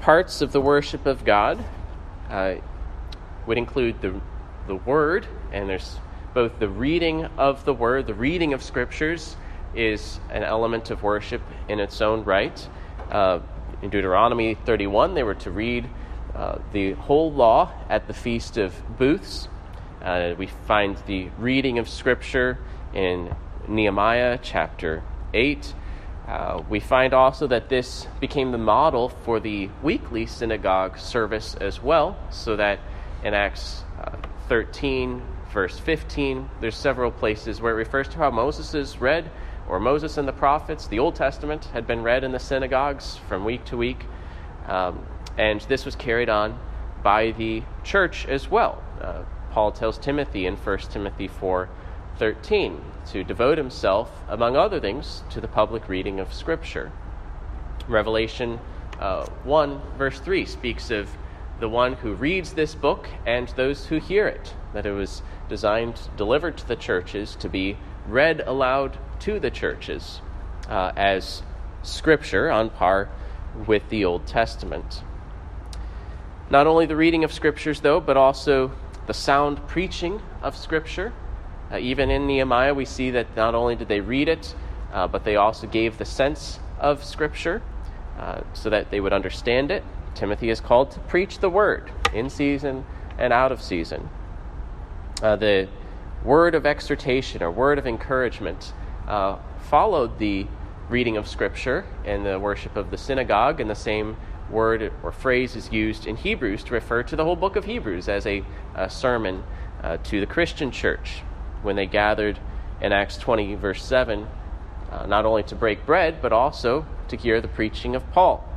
parts 0.07 0.41
of 0.41 0.53
the 0.53 0.61
worship 0.61 1.05
of 1.05 1.25
God 1.25 1.65
uh, 2.31 2.55
would 3.45 3.59
include 3.59 4.01
the, 4.01 4.15
the 4.69 4.77
Word, 4.77 5.27
and 5.51 5.69
there's 5.69 5.99
both 6.33 6.61
the 6.61 6.69
reading 6.69 7.25
of 7.37 7.65
the 7.65 7.75
word, 7.75 8.07
the 8.07 8.15
reading 8.15 8.53
of 8.53 8.63
scriptures 8.63 9.35
is 9.75 10.21
an 10.31 10.45
element 10.45 10.93
of 10.93 11.03
worship 11.03 11.43
in 11.69 11.81
its 11.81 12.01
own 12.01 12.23
right. 12.23 12.69
Uh, 13.11 13.41
in 13.83 13.91
Deuteronomy 13.91 14.55
31, 14.55 15.15
they 15.15 15.25
were 15.25 15.35
to 15.35 15.51
read 15.51 15.89
uh, 16.37 16.59
the 16.73 16.93
whole 16.93 17.33
law 17.33 17.73
at 17.89 18.07
the 18.07 18.15
Feast 18.15 18.59
of 18.59 18.73
Booths. 18.97 19.49
Uh, 20.03 20.35
we 20.39 20.47
find 20.47 20.97
the 21.09 21.31
reading 21.37 21.81
of 21.81 21.89
scripture 21.89 22.59
in 22.95 23.35
Nehemiah 23.67 24.39
chapter 24.41 25.03
8. 25.35 25.75
Uh, 26.27 26.63
we 26.69 26.81
find 26.81 27.15
also 27.15 27.47
that 27.47 27.69
this 27.69 28.09
became 28.21 28.51
the 28.51 28.59
model 28.59 29.09
for 29.09 29.39
the 29.39 29.69
weekly 29.83 30.27
synagogue 30.27 30.99
service 30.99 31.55
as 31.61 31.81
well, 31.81 32.19
so 32.31 32.57
that 32.57 32.81
in 33.23 33.33
Acts 33.33 33.85
uh, 34.03 34.17
13, 34.49 35.23
verse 35.53 35.79
15, 35.79 36.51
there's 36.61 36.77
several 36.77 37.13
places 37.13 37.61
where 37.61 37.73
it 37.73 37.77
refers 37.77 38.09
to 38.09 38.17
how 38.19 38.31
Moses 38.31 38.75
is 38.75 39.01
read, 39.01 39.31
or 39.69 39.79
Moses 39.79 40.17
and 40.17 40.27
the 40.27 40.33
prophets, 40.33 40.89
the 40.89 40.99
Old 40.99 41.15
Testament, 41.15 41.67
had 41.67 41.87
been 41.87 42.03
read 42.03 42.25
in 42.25 42.33
the 42.33 42.39
synagogues 42.41 43.17
from 43.29 43.45
week 43.45 43.65
to 43.67 43.77
week. 43.77 44.05
Um, 44.67 45.07
and 45.39 45.61
this 45.63 45.85
was 45.85 45.95
carried 45.95 46.29
on 46.29 46.59
by 47.03 47.33
the 47.33 47.63
church 47.85 48.27
as 48.27 48.51
well. 48.51 48.83
Uh, 49.01 49.23
Paul 49.53 49.71
tells 49.71 49.97
Timothy 49.97 50.47
in 50.47 50.57
1 50.57 50.79
Timothy 50.91 51.29
4 51.29 51.69
13 52.19 52.81
to 53.13 53.25
devote 53.25 53.59
himself, 53.59 54.11
among 54.29 54.57
other 54.57 54.81
things, 54.81 55.23
to 55.31 55.41
the 55.41 55.49
public 55.49 55.89
reading 55.89 56.21
of 56.21 56.33
Scripture. 56.33 56.91
Revelation 57.89 58.59
uh, 58.99 59.27
1, 59.45 59.81
verse 59.97 60.19
3 60.21 60.47
speaks 60.47 60.91
of 60.91 61.09
the 61.61 61.69
one 61.69 61.95
who 61.95 62.15
reads 62.15 62.53
this 62.53 62.75
book 62.75 63.09
and 63.27 63.49
those 63.51 63.87
who 63.87 63.99
hear 63.99 64.27
it, 64.27 64.55
that 64.73 64.87
it 64.87 64.93
was 64.93 65.23
designed, 65.49 66.01
delivered 66.17 66.57
to 66.59 66.69
the 66.69 66.77
churches 66.77 67.37
to 67.37 67.49
be 67.49 67.77
read 68.07 68.41
aloud 68.41 68.99
to 69.21 69.41
the 69.41 69.51
churches 69.51 70.21
uh, 70.69 70.93
as 70.97 71.43
scripture 71.83 72.51
on 72.51 72.71
par 72.71 73.09
with 73.67 73.89
the 73.89 74.05
Old 74.05 74.27
Testament. 74.27 75.03
Not 76.51 76.67
only 76.67 76.87
the 76.87 76.97
reading 76.97 77.25
of 77.25 77.33
scriptures, 77.33 77.81
though, 77.81 78.01
but 78.01 78.17
also 78.17 78.71
the 79.07 79.15
sound 79.15 79.67
preaching 79.67 80.21
of 80.43 80.57
scripture. 80.57 81.13
Uh, 81.71 81.79
even 81.79 82.11
in 82.11 82.27
Nehemiah, 82.27 82.75
we 82.75 82.85
see 82.85 83.11
that 83.11 83.35
not 83.37 83.55
only 83.55 83.75
did 83.77 83.89
they 83.89 84.01
read 84.01 84.29
it, 84.29 84.55
uh, 84.93 85.07
but 85.07 85.25
they 85.25 85.37
also 85.37 85.67
gave 85.67 85.99
the 85.99 86.05
sense 86.05 86.61
of 86.79 87.05
scripture 87.05 87.63
uh, 88.19 88.41
so 88.53 88.71
that 88.71 88.91
they 88.91 89.01
would 89.01 89.13
understand 89.13 89.71
it. 89.71 89.83
Timothy 90.15 90.51
is 90.51 90.61
called 90.61 90.91
to 90.93 91.01
preach 91.01 91.41
the 91.41 91.51
word 91.51 91.91
in 92.15 92.31
season 92.31 92.85
and 93.19 93.33
out 93.33 93.53
of 93.53 93.61
season. 93.61 94.09
Uh, 95.23 95.37
the 95.37 95.69
word 96.25 96.55
of 96.55 96.67
exhortation 96.67 97.43
or 97.43 97.51
word 97.51 97.79
of 97.79 97.87
encouragement 97.87 98.73
uh, 99.07 99.37
followed 99.69 100.19
the 100.19 100.47
reading 100.89 101.17
of 101.17 101.27
Scripture 101.27 101.85
and 102.05 102.25
the 102.25 102.39
worship 102.39 102.77
of 102.77 102.91
the 102.91 102.99
synagogue, 102.99 103.61
and 103.61 103.69
the 103.69 103.75
same 103.75 104.17
word 104.51 104.93
or 105.03 105.11
phrase 105.11 105.57
is 105.57 105.73
used 105.73 106.07
in 106.07 106.17
Hebrews 106.17 106.63
to 106.65 106.75
refer 106.75 107.03
to 107.03 107.17
the 107.17 107.25
whole 107.25 107.37
book 107.37 107.57
of 107.57 107.65
Hebrews 107.65 108.09
as 108.09 108.27
a, 108.27 108.45
a 108.75 108.89
sermon 108.89 109.43
uh, 109.83 109.97
to 109.99 110.21
the 110.21 110.27
Christian 110.27 110.71
church 110.71 111.23
when 111.67 111.77
they 111.77 111.87
gathered 111.87 112.39
in 112.81 112.93
Acts 112.93 113.19
20, 113.19 113.57
verse 113.57 113.85
7, 113.85 114.27
uh, 114.91 115.07
not 115.07 115.27
only 115.27 115.43
to 115.43 115.55
break 115.55 115.85
bread, 115.85 116.23
but 116.23 116.33
also 116.33 116.87
to 117.09 117.17
hear 117.17 117.41
the 117.41 117.49
preaching 117.49 117.95
of 117.95 118.11
Paul. 118.13 118.49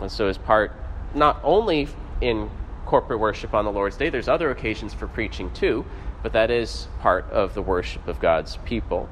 And 0.00 0.10
so, 0.10 0.28
as 0.28 0.38
part 0.38 0.72
not 1.14 1.40
only 1.42 1.88
in 2.20 2.50
corporate 2.86 3.20
worship 3.20 3.54
on 3.54 3.64
the 3.64 3.72
Lord's 3.72 3.96
Day, 3.96 4.08
there's 4.08 4.28
other 4.28 4.50
occasions 4.50 4.94
for 4.94 5.06
preaching 5.06 5.52
too, 5.52 5.84
but 6.22 6.32
that 6.32 6.50
is 6.50 6.88
part 7.00 7.28
of 7.30 7.54
the 7.54 7.62
worship 7.62 8.06
of 8.08 8.20
God's 8.20 8.56
people. 8.64 9.08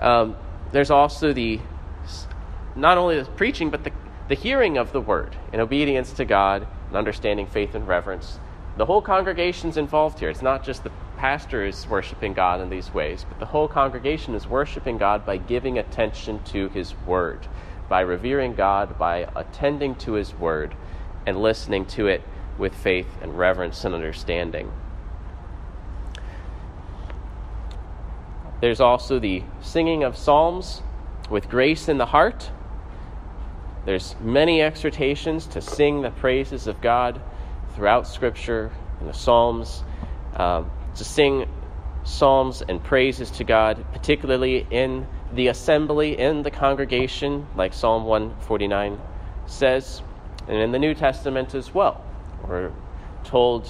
Um, 0.00 0.36
there's 0.72 0.90
also 0.90 1.32
the 1.32 1.60
not 2.74 2.98
only 2.98 3.18
the 3.18 3.24
preaching, 3.24 3.70
but 3.70 3.84
the, 3.84 3.92
the 4.28 4.34
hearing 4.34 4.76
of 4.76 4.92
the 4.92 5.00
word 5.00 5.34
in 5.52 5.60
obedience 5.60 6.12
to 6.12 6.24
God 6.24 6.66
and 6.88 6.96
understanding 6.96 7.46
faith 7.46 7.74
and 7.74 7.88
reverence. 7.88 8.38
The 8.76 8.84
whole 8.84 9.00
congregation's 9.00 9.78
involved 9.78 10.18
here. 10.18 10.28
It's 10.28 10.42
not 10.42 10.62
just 10.62 10.84
the 10.84 10.92
pastor 11.16 11.64
is 11.64 11.86
worshiping 11.88 12.32
God 12.32 12.60
in 12.60 12.70
these 12.70 12.92
ways, 12.92 13.24
but 13.28 13.38
the 13.38 13.46
whole 13.46 13.68
congregation 13.68 14.34
is 14.34 14.46
worshiping 14.46 14.98
God 14.98 15.24
by 15.24 15.36
giving 15.36 15.78
attention 15.78 16.42
to 16.44 16.68
his 16.68 16.94
word, 17.06 17.46
by 17.88 18.00
revering 18.00 18.54
God, 18.54 18.98
by 18.98 19.28
attending 19.34 19.94
to 19.96 20.12
his 20.12 20.34
word, 20.34 20.74
and 21.26 21.40
listening 21.40 21.86
to 21.86 22.06
it 22.06 22.22
with 22.58 22.74
faith 22.74 23.08
and 23.20 23.36
reverence 23.36 23.84
and 23.84 23.94
understanding. 23.94 24.70
There's 28.60 28.80
also 28.80 29.18
the 29.18 29.42
singing 29.60 30.02
of 30.02 30.16
psalms 30.16 30.82
with 31.28 31.48
grace 31.48 31.88
in 31.88 31.98
the 31.98 32.06
heart. 32.06 32.50
There's 33.84 34.16
many 34.20 34.62
exhortations 34.62 35.46
to 35.48 35.60
sing 35.60 36.02
the 36.02 36.10
praises 36.10 36.66
of 36.66 36.80
God 36.80 37.20
throughout 37.74 38.06
Scripture 38.06 38.72
in 39.00 39.06
the 39.06 39.12
Psalms, 39.12 39.84
um, 40.36 40.70
to 40.96 41.04
sing 41.04 41.48
psalms 42.04 42.62
and 42.62 42.82
praises 42.82 43.30
to 43.32 43.44
God, 43.44 43.84
particularly 43.92 44.66
in 44.70 45.06
the 45.32 45.48
assembly, 45.48 46.18
in 46.18 46.42
the 46.42 46.50
congregation, 46.50 47.46
like 47.56 47.74
Psalm 47.74 48.04
149 48.04 49.00
says, 49.46 50.02
and 50.48 50.56
in 50.56 50.72
the 50.72 50.78
New 50.78 50.94
Testament 50.94 51.54
as 51.54 51.74
well. 51.74 52.04
We're 52.46 52.72
told 53.24 53.68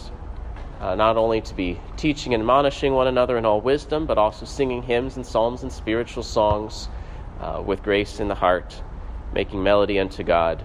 uh, 0.81 0.95
not 0.95 1.17
only 1.17 1.41
to 1.41 1.55
be 1.55 1.81
teaching 1.97 2.35
and 2.35 2.43
admonishing 2.43 2.93
one 2.93 3.07
another 3.07 3.39
in 3.39 3.47
all 3.47 3.61
wisdom, 3.61 4.07
but 4.07 4.19
also 4.19 4.45
singing 4.45 4.83
hymns 4.83 5.17
and 5.17 5.27
psalms 5.27 5.63
and 5.63 5.73
spiritual 5.73 6.23
songs 6.23 6.89
uh, 7.41 7.63
with 7.65 7.83
grace 7.83 8.21
in 8.21 8.29
the 8.29 8.35
heart, 8.35 8.83
making 9.33 9.63
melody 9.63 9.99
unto 9.99 10.23
God. 10.23 10.63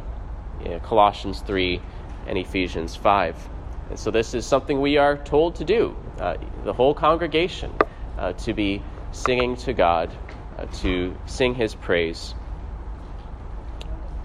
You 0.62 0.72
know, 0.72 0.80
Colossians 0.80 1.40
3 1.42 1.82
and 2.28 2.38
Ephesians 2.38 2.96
5. 2.96 3.50
And 3.92 4.00
so, 4.00 4.10
this 4.10 4.34
is 4.34 4.46
something 4.46 4.82
we 4.82 4.98
are 4.98 5.18
told 5.18 5.56
to 5.58 5.64
do, 5.64 5.96
uh, 6.20 6.38
the 6.64 6.74
whole 6.74 6.96
congregation, 6.96 7.72
uh, 8.18 8.34
to 8.34 8.54
be 8.54 8.82
singing 9.12 9.56
to 9.58 9.74
God, 9.74 10.12
uh, 10.58 10.66
to 10.78 11.16
sing 11.28 11.54
His 11.54 11.76
praise. 11.76 12.34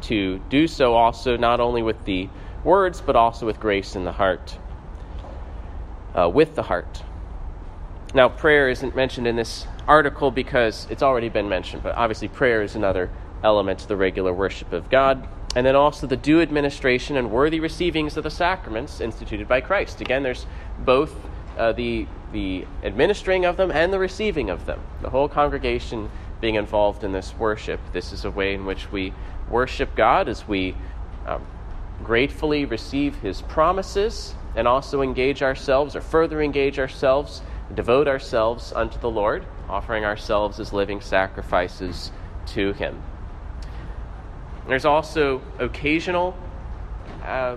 To 0.03 0.39
do 0.49 0.67
so 0.67 0.95
also 0.95 1.37
not 1.37 1.61
only 1.61 1.83
with 1.83 2.03
the 2.07 2.31
words, 2.65 3.03
but 3.03 3.17
also 3.17 3.45
with 3.45 3.61
grace 3.61 3.95
in 3.95 4.05
the 4.05 4.13
heart 4.13 4.57
uh, 6.17 6.29
with 6.29 6.55
the 6.55 6.63
heart. 6.63 7.03
Now, 8.15 8.29
prayer 8.29 8.69
isn't 8.71 8.97
mentioned 8.97 9.27
in 9.27 9.37
this 9.37 9.67
article 9.87 10.31
because 10.31 10.87
it's 10.91 11.03
already 11.03 11.29
been 11.29 11.49
mentioned, 11.49 11.83
but 11.83 11.95
obviously, 11.95 12.29
prayer 12.29 12.63
is 12.63 12.75
another 12.75 13.11
element 13.45 13.81
to 13.81 13.89
the 13.89 13.97
regular 13.97 14.33
worship 14.33 14.73
of 14.73 14.89
God. 14.89 15.29
And 15.57 15.65
then 15.65 15.75
also 15.75 16.07
the 16.07 16.19
due 16.19 16.43
administration 16.43 17.17
and 17.17 17.31
worthy 17.31 17.61
receivings 17.61 18.19
of 18.19 18.25
the 18.25 18.31
sacraments 18.31 19.01
instituted 19.01 19.49
by 19.49 19.63
Christ. 19.63 20.03
Again, 20.03 20.23
there's 20.23 20.45
both 20.81 21.15
uh, 21.57 21.73
the, 21.73 22.07
the 22.31 22.67
administering 22.85 23.47
of 23.47 23.57
them 23.57 23.71
and 23.71 23.91
the 23.91 23.99
receiving 23.99 24.51
of 24.51 24.67
them. 24.67 24.79
The 25.01 25.09
whole 25.09 25.31
congregation 25.31 26.11
being 26.43 26.57
involved 26.57 27.05
in 27.05 27.13
this 27.13 27.35
worship. 27.39 27.81
This 27.95 28.13
is 28.13 28.27
a 28.27 28.31
way 28.31 28.53
in 28.53 28.67
which 28.67 28.93
we 28.93 29.15
worship 29.49 29.97
God 29.97 30.29
as 30.29 30.47
we 30.47 30.77
um, 31.27 31.43
gratefully 32.05 32.67
receive 32.67 33.17
His 33.17 33.41
promises 33.41 34.35
and 34.57 34.69
also 34.69 35.01
engage 35.01 35.43
ourselves 35.43 35.97
or 35.97 36.03
further 36.03 36.43
engage 36.43 36.79
ourselves, 36.79 37.41
devote 37.75 38.09
ourselves 38.09 38.75
unto 38.75 38.99
the 38.99 39.11
Lord, 39.11 39.47
offering 39.71 40.05
ourselves 40.05 40.61
as 40.61 40.75
living 40.75 41.01
sacrifices 41.01 42.13
to 42.49 42.75
Him. 42.75 43.03
There's 44.69 44.85
also 44.85 45.43
occasional 45.59 46.37
uh, 47.23 47.57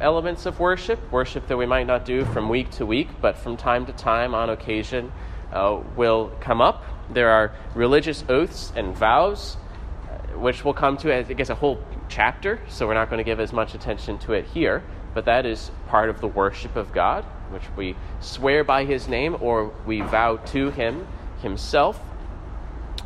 elements 0.00 0.46
of 0.46 0.60
worship, 0.60 1.00
worship 1.10 1.48
that 1.48 1.56
we 1.56 1.66
might 1.66 1.86
not 1.86 2.04
do 2.04 2.24
from 2.26 2.48
week 2.48 2.70
to 2.72 2.86
week, 2.86 3.08
but 3.20 3.36
from 3.36 3.56
time 3.56 3.86
to 3.86 3.92
time 3.92 4.34
on 4.34 4.50
occasion 4.50 5.12
uh, 5.52 5.80
will 5.96 6.32
come 6.40 6.60
up. 6.60 6.84
There 7.10 7.30
are 7.30 7.52
religious 7.74 8.24
oaths 8.28 8.72
and 8.76 8.96
vows, 8.96 9.56
uh, 10.04 10.38
which 10.38 10.64
will 10.64 10.74
come 10.74 10.96
to, 10.98 11.14
I 11.14 11.22
guess, 11.22 11.50
a 11.50 11.54
whole 11.54 11.82
chapter, 12.08 12.60
so 12.68 12.86
we're 12.86 12.94
not 12.94 13.10
going 13.10 13.18
to 13.18 13.24
give 13.24 13.40
as 13.40 13.52
much 13.52 13.74
attention 13.74 14.18
to 14.20 14.34
it 14.34 14.44
here 14.46 14.82
but 15.14 15.24
that 15.24 15.46
is 15.46 15.70
part 15.88 16.10
of 16.10 16.20
the 16.20 16.28
worship 16.28 16.76
of 16.76 16.92
God, 16.92 17.24
which 17.50 17.64
we 17.76 17.96
swear 18.20 18.62
by 18.62 18.84
his 18.84 19.08
name 19.08 19.36
or 19.40 19.72
we 19.86 20.00
vow 20.00 20.36
to 20.36 20.70
him 20.70 21.06
himself. 21.42 22.00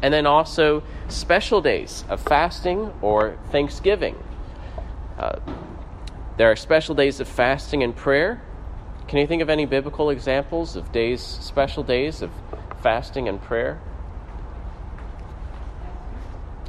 And 0.02 0.12
then 0.12 0.26
also 0.26 0.82
special 1.08 1.60
days 1.60 2.04
of 2.08 2.20
fasting 2.20 2.92
or 3.00 3.38
thanksgiving. 3.50 4.16
Uh, 5.16 5.38
there 6.36 6.50
are 6.50 6.56
special 6.56 6.94
days 6.94 7.20
of 7.20 7.28
fasting 7.28 7.82
and 7.82 7.94
prayer. 7.94 8.42
Can 9.06 9.18
you 9.18 9.26
think 9.26 9.42
of 9.42 9.48
any 9.48 9.64
biblical 9.64 10.10
examples 10.10 10.76
of 10.76 10.90
days, 10.92 11.22
special 11.22 11.82
days 11.82 12.20
of 12.20 12.30
fasting 12.82 13.28
and 13.28 13.40
prayer? 13.40 13.80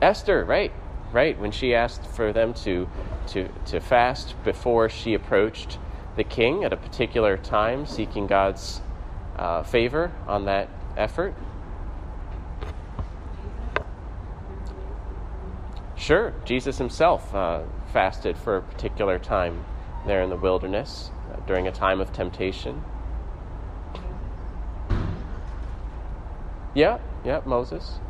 Esther, 0.01 0.43
right 0.43 0.71
right? 1.13 1.39
When 1.39 1.51
she 1.51 1.73
asked 1.75 2.05
for 2.05 2.33
them 2.33 2.53
to, 2.55 2.89
to, 3.27 3.47
to 3.67 3.79
fast 3.79 4.35
before 4.43 4.89
she 4.89 5.13
approached 5.13 5.77
the 6.17 6.23
king 6.23 6.63
at 6.63 6.73
a 6.73 6.77
particular 6.77 7.37
time, 7.37 7.85
seeking 7.85 8.27
God's 8.27 8.81
uh, 9.37 9.63
favor 9.63 10.11
on 10.27 10.45
that 10.45 10.69
effort. 10.97 11.35
Sure, 16.03 16.33
Jesus 16.43 16.79
himself 16.79 17.33
uh, 17.33 17.61
fasted 17.93 18.37
for 18.37 18.57
a 18.57 18.61
particular 18.61 19.17
time 19.17 19.63
there 20.05 20.21
in 20.21 20.29
the 20.29 20.35
wilderness 20.35 21.11
uh, 21.31 21.39
during 21.47 21.65
a 21.65 21.71
time 21.71 22.01
of 22.01 22.11
temptation. 22.11 22.83
Yeah, 26.73 26.97
yeah, 27.23 27.39
Moses. 27.45 28.01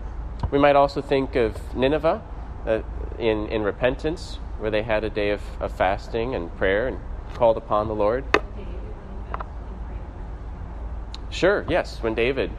We 0.50 0.58
might 0.58 0.76
also 0.76 1.04
think 1.04 1.36
of 1.36 1.76
Nineveh 1.76 2.24
uh, 2.66 2.82
in, 3.20 3.48
in 3.50 3.62
repentance, 3.62 4.40
where 4.58 4.72
they 4.72 4.82
had 4.82 5.04
a 5.04 5.10
day 5.12 5.30
of, 5.30 5.44
of 5.60 5.72
fasting 5.72 6.34
and 6.34 6.52
prayer 6.58 6.88
and 6.88 6.98
called 7.36 7.58
upon 7.58 7.88
the 7.88 7.94
Lord? 7.94 8.26
Sure, 11.30 11.64
yes, 11.70 12.02
when 12.02 12.16
David 12.16 12.50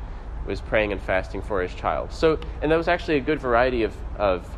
was 0.46 0.60
praying 0.60 0.92
and 0.92 1.02
fasting 1.02 1.42
for 1.42 1.60
his 1.60 1.74
child. 1.74 2.12
So, 2.12 2.38
and 2.62 2.70
that 2.70 2.76
was 2.76 2.86
actually 2.86 3.16
a 3.16 3.20
good 3.20 3.40
variety 3.40 3.82
of, 3.82 3.96
of 4.16 4.48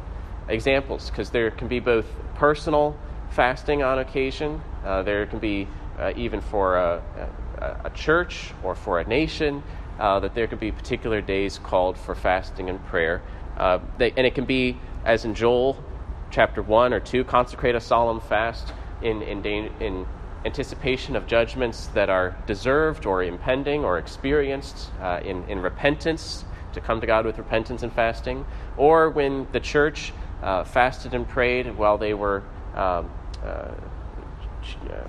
examples 0.48 1.10
because 1.10 1.30
there 1.30 1.50
can 1.50 1.68
be 1.68 1.80
both 1.80 2.06
personal 2.34 2.96
fasting 3.30 3.82
on 3.82 3.98
occasion, 3.98 4.60
uh, 4.84 5.02
there 5.02 5.26
can 5.26 5.38
be 5.38 5.68
uh, 5.98 6.12
even 6.16 6.40
for 6.40 6.76
a, 6.76 7.02
a, 7.58 7.86
a, 7.86 7.90
church 7.90 8.52
or 8.62 8.74
for 8.74 9.00
a 9.00 9.04
nation, 9.08 9.62
uh, 9.98 10.20
that 10.20 10.34
there 10.34 10.46
can 10.46 10.58
be 10.58 10.70
particular 10.70 11.20
days 11.20 11.58
called 11.58 11.96
for 11.96 12.14
fasting 12.14 12.68
and 12.68 12.84
prayer. 12.86 13.22
Uh, 13.56 13.78
they, 13.98 14.10
and 14.12 14.26
it 14.26 14.34
can 14.34 14.44
be 14.44 14.78
as 15.04 15.24
in 15.24 15.34
Joel 15.34 15.82
chapter 16.30 16.62
1 16.62 16.92
or 16.92 17.00
2, 17.00 17.24
consecrate 17.24 17.74
a 17.74 17.80
solemn 17.80 18.20
fast 18.20 18.72
in, 19.00 19.22
in, 19.22 19.44
in 19.44 20.06
anticipation 20.44 21.16
of 21.16 21.26
judgments 21.26 21.86
that 21.88 22.10
are 22.10 22.36
deserved 22.46 23.06
or 23.06 23.22
impending 23.22 23.84
or 23.84 23.98
experienced 23.98 24.90
uh, 25.00 25.20
in, 25.24 25.44
in 25.44 25.60
repentance, 25.60 26.44
to 26.72 26.80
come 26.80 27.00
to 27.00 27.06
God 27.06 27.24
with 27.24 27.38
repentance 27.38 27.82
and 27.82 27.92
fasting, 27.92 28.44
or 28.76 29.08
when 29.10 29.46
the 29.52 29.60
church 29.60 30.12
uh, 30.42 30.64
fasted 30.64 31.14
and 31.14 31.28
prayed 31.28 31.76
while 31.76 31.98
they 31.98 32.14
were 32.14 32.42
um, 32.74 33.10
uh, 33.42 33.72
uh, 34.90 35.08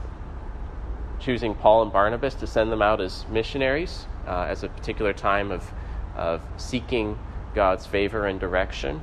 choosing 1.19 1.55
Paul 1.55 1.83
and 1.83 1.91
Barnabas 1.91 2.35
to 2.35 2.47
send 2.47 2.71
them 2.71 2.81
out 2.81 3.01
as 3.01 3.25
missionaries 3.29 4.05
uh, 4.27 4.45
as 4.47 4.63
a 4.63 4.69
particular 4.69 5.13
time 5.13 5.51
of, 5.51 5.71
of 6.15 6.41
seeking 6.57 7.17
God's 7.55 7.85
favor 7.85 8.27
and 8.27 8.39
direction. 8.39 9.01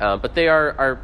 Uh, 0.00 0.16
but 0.16 0.34
they 0.34 0.48
are, 0.48 0.74
are 0.78 1.00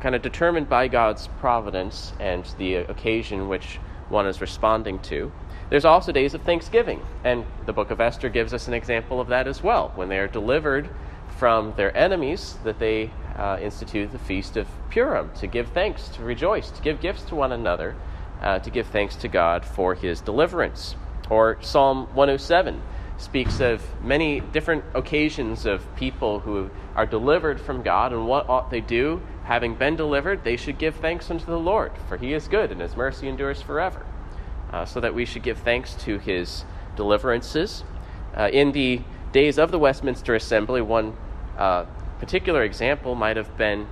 kind 0.00 0.14
of 0.14 0.22
determined 0.22 0.68
by 0.68 0.88
God's 0.88 1.28
providence 1.40 2.12
and 2.20 2.44
the 2.58 2.76
occasion 2.76 3.48
which 3.48 3.78
one 4.08 4.26
is 4.26 4.40
responding 4.40 4.98
to. 5.00 5.32
There's 5.70 5.84
also 5.84 6.12
days 6.12 6.32
of 6.32 6.42
thanksgiving, 6.42 7.02
and 7.24 7.44
the 7.66 7.72
book 7.74 7.90
of 7.90 8.00
Esther 8.00 8.30
gives 8.30 8.54
us 8.54 8.68
an 8.68 8.74
example 8.74 9.20
of 9.20 9.28
that 9.28 9.46
as 9.46 9.62
well. 9.62 9.92
When 9.96 10.08
they 10.08 10.18
are 10.18 10.28
delivered 10.28 10.88
from 11.36 11.74
their 11.76 11.94
enemies, 11.96 12.56
that 12.64 12.78
they 12.78 13.10
uh, 13.38 13.58
institute 13.60 14.10
the 14.12 14.18
feast 14.18 14.56
of 14.56 14.66
Purim 14.90 15.30
to 15.36 15.46
give 15.46 15.68
thanks, 15.68 16.08
to 16.10 16.22
rejoice, 16.22 16.70
to 16.70 16.82
give 16.82 17.00
gifts 17.00 17.22
to 17.24 17.34
one 17.34 17.52
another, 17.52 17.94
uh, 18.42 18.58
to 18.58 18.70
give 18.70 18.88
thanks 18.88 19.16
to 19.16 19.28
God 19.28 19.64
for 19.64 19.94
his 19.94 20.20
deliverance. 20.20 20.96
Or 21.30 21.58
Psalm 21.60 22.06
107 22.14 22.82
speaks 23.16 23.60
of 23.60 23.82
many 24.02 24.40
different 24.40 24.84
occasions 24.94 25.66
of 25.66 25.84
people 25.96 26.40
who 26.40 26.70
are 26.94 27.06
delivered 27.06 27.60
from 27.60 27.82
God 27.82 28.12
and 28.12 28.26
what 28.26 28.48
ought 28.48 28.70
they 28.70 28.80
do. 28.80 29.20
Having 29.44 29.76
been 29.76 29.96
delivered, 29.96 30.44
they 30.44 30.56
should 30.56 30.78
give 30.78 30.96
thanks 30.96 31.30
unto 31.30 31.46
the 31.46 31.58
Lord, 31.58 31.92
for 32.08 32.16
he 32.16 32.32
is 32.32 32.48
good 32.48 32.70
and 32.70 32.80
his 32.80 32.96
mercy 32.96 33.28
endures 33.28 33.62
forever. 33.62 34.04
Uh, 34.72 34.84
so 34.84 35.00
that 35.00 35.14
we 35.14 35.24
should 35.24 35.42
give 35.42 35.58
thanks 35.58 35.94
to 35.94 36.18
his 36.18 36.64
deliverances. 36.96 37.84
Uh, 38.36 38.50
in 38.52 38.72
the 38.72 39.00
days 39.32 39.58
of 39.58 39.70
the 39.70 39.78
Westminster 39.78 40.34
Assembly, 40.34 40.82
one 40.82 41.16
uh, 41.56 41.86
particular 42.18 42.62
example 42.64 43.14
might 43.14 43.36
have 43.36 43.56
been 43.56 43.86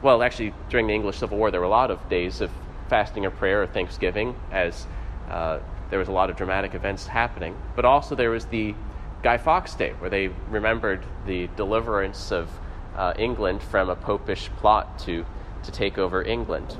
well, 0.00 0.22
actually, 0.22 0.54
during 0.70 0.86
the 0.86 0.94
English 0.94 1.18
Civil 1.18 1.38
War, 1.38 1.50
there 1.50 1.60
were 1.60 1.66
a 1.66 1.70
lot 1.70 1.90
of 1.90 2.08
days 2.08 2.40
of 2.40 2.50
fasting 2.88 3.26
or 3.26 3.30
prayer 3.30 3.62
or 3.62 3.66
thanksgiving 3.66 4.36
as 4.52 4.86
uh, 5.28 5.58
there 5.90 5.98
was 5.98 6.08
a 6.08 6.12
lot 6.12 6.30
of 6.30 6.36
dramatic 6.36 6.74
events 6.74 7.06
happening. 7.06 7.56
But 7.74 7.84
also 7.84 8.14
there 8.14 8.30
was 8.30 8.46
the 8.46 8.74
Guy 9.22 9.38
Fawkes 9.38 9.74
Day, 9.74 9.94
where 9.98 10.08
they 10.08 10.28
remembered 10.48 11.04
the 11.26 11.48
deliverance 11.56 12.30
of 12.30 12.48
uh, 12.96 13.14
England 13.18 13.62
from 13.62 13.90
a 13.90 13.96
popish 13.96 14.50
plot 14.58 14.98
to, 15.00 15.26
to 15.64 15.72
take 15.72 15.98
over 15.98 16.22
England. 16.22 16.76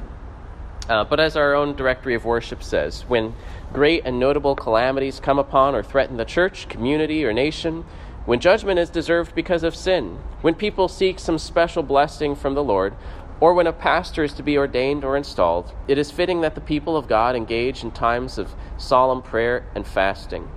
Uh, 0.89 1.05
but 1.05 1.19
as 1.21 1.37
our 1.37 1.55
own 1.55 1.75
directory 1.75 2.15
of 2.15 2.25
worship 2.25 2.63
says, 2.63 3.03
when 3.09 3.35
great 3.73 4.03
and 4.05 4.19
notable 4.19 4.55
calamities 4.55 5.19
come 5.19 5.39
upon 5.39 5.75
or 5.75 5.83
threaten 5.83 6.17
the 6.17 6.25
church, 6.25 6.69
community, 6.69 7.25
or 7.25 7.33
nation, 7.33 7.85
when 8.25 8.41
judgment 8.41 8.79
is 8.79 8.91
deserved 8.91 9.35
because 9.35 9.63
of 9.63 9.75
sin, 9.75 10.19
when 10.43 10.55
people 10.55 10.89
seek 10.89 11.19
some 11.19 11.39
special 11.39 11.83
blessing 11.83 12.35
from 12.35 12.55
the 12.55 12.65
Lord, 12.65 12.95
or 13.41 13.55
when 13.55 13.67
a 13.67 13.73
pastor 13.73 14.25
is 14.25 14.33
to 14.35 14.43
be 14.43 14.59
ordained 14.59 15.05
or 15.05 15.17
installed, 15.17 15.73
it 15.87 15.97
is 15.97 16.11
fitting 16.11 16.41
that 16.41 16.55
the 16.55 16.61
people 16.61 16.97
of 16.97 17.09
God 17.09 17.37
engage 17.37 17.85
in 17.85 17.91
times 17.91 18.37
of 18.37 18.55
solemn 18.77 19.23
prayer 19.23 19.65
and 19.75 19.87
fasting. 19.87 20.49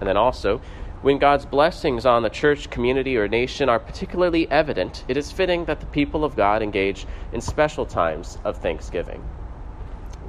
And 0.00 0.08
then 0.08 0.16
also, 0.16 0.60
when 1.02 1.18
God's 1.18 1.44
blessings 1.44 2.06
on 2.06 2.22
the 2.22 2.30
church, 2.30 2.70
community, 2.70 3.18
or 3.18 3.28
nation 3.28 3.68
are 3.68 3.78
particularly 3.78 4.50
evident, 4.50 5.04
it 5.06 5.18
is 5.18 5.30
fitting 5.30 5.66
that 5.66 5.80
the 5.80 5.86
people 5.86 6.24
of 6.24 6.34
God 6.34 6.62
engage 6.62 7.06
in 7.34 7.42
special 7.42 7.84
times 7.84 8.38
of 8.42 8.56
thanksgiving. 8.56 9.22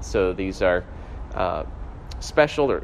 So 0.02 0.34
these 0.34 0.62
are 0.62 0.84
uh, 1.34 1.64
special 2.20 2.82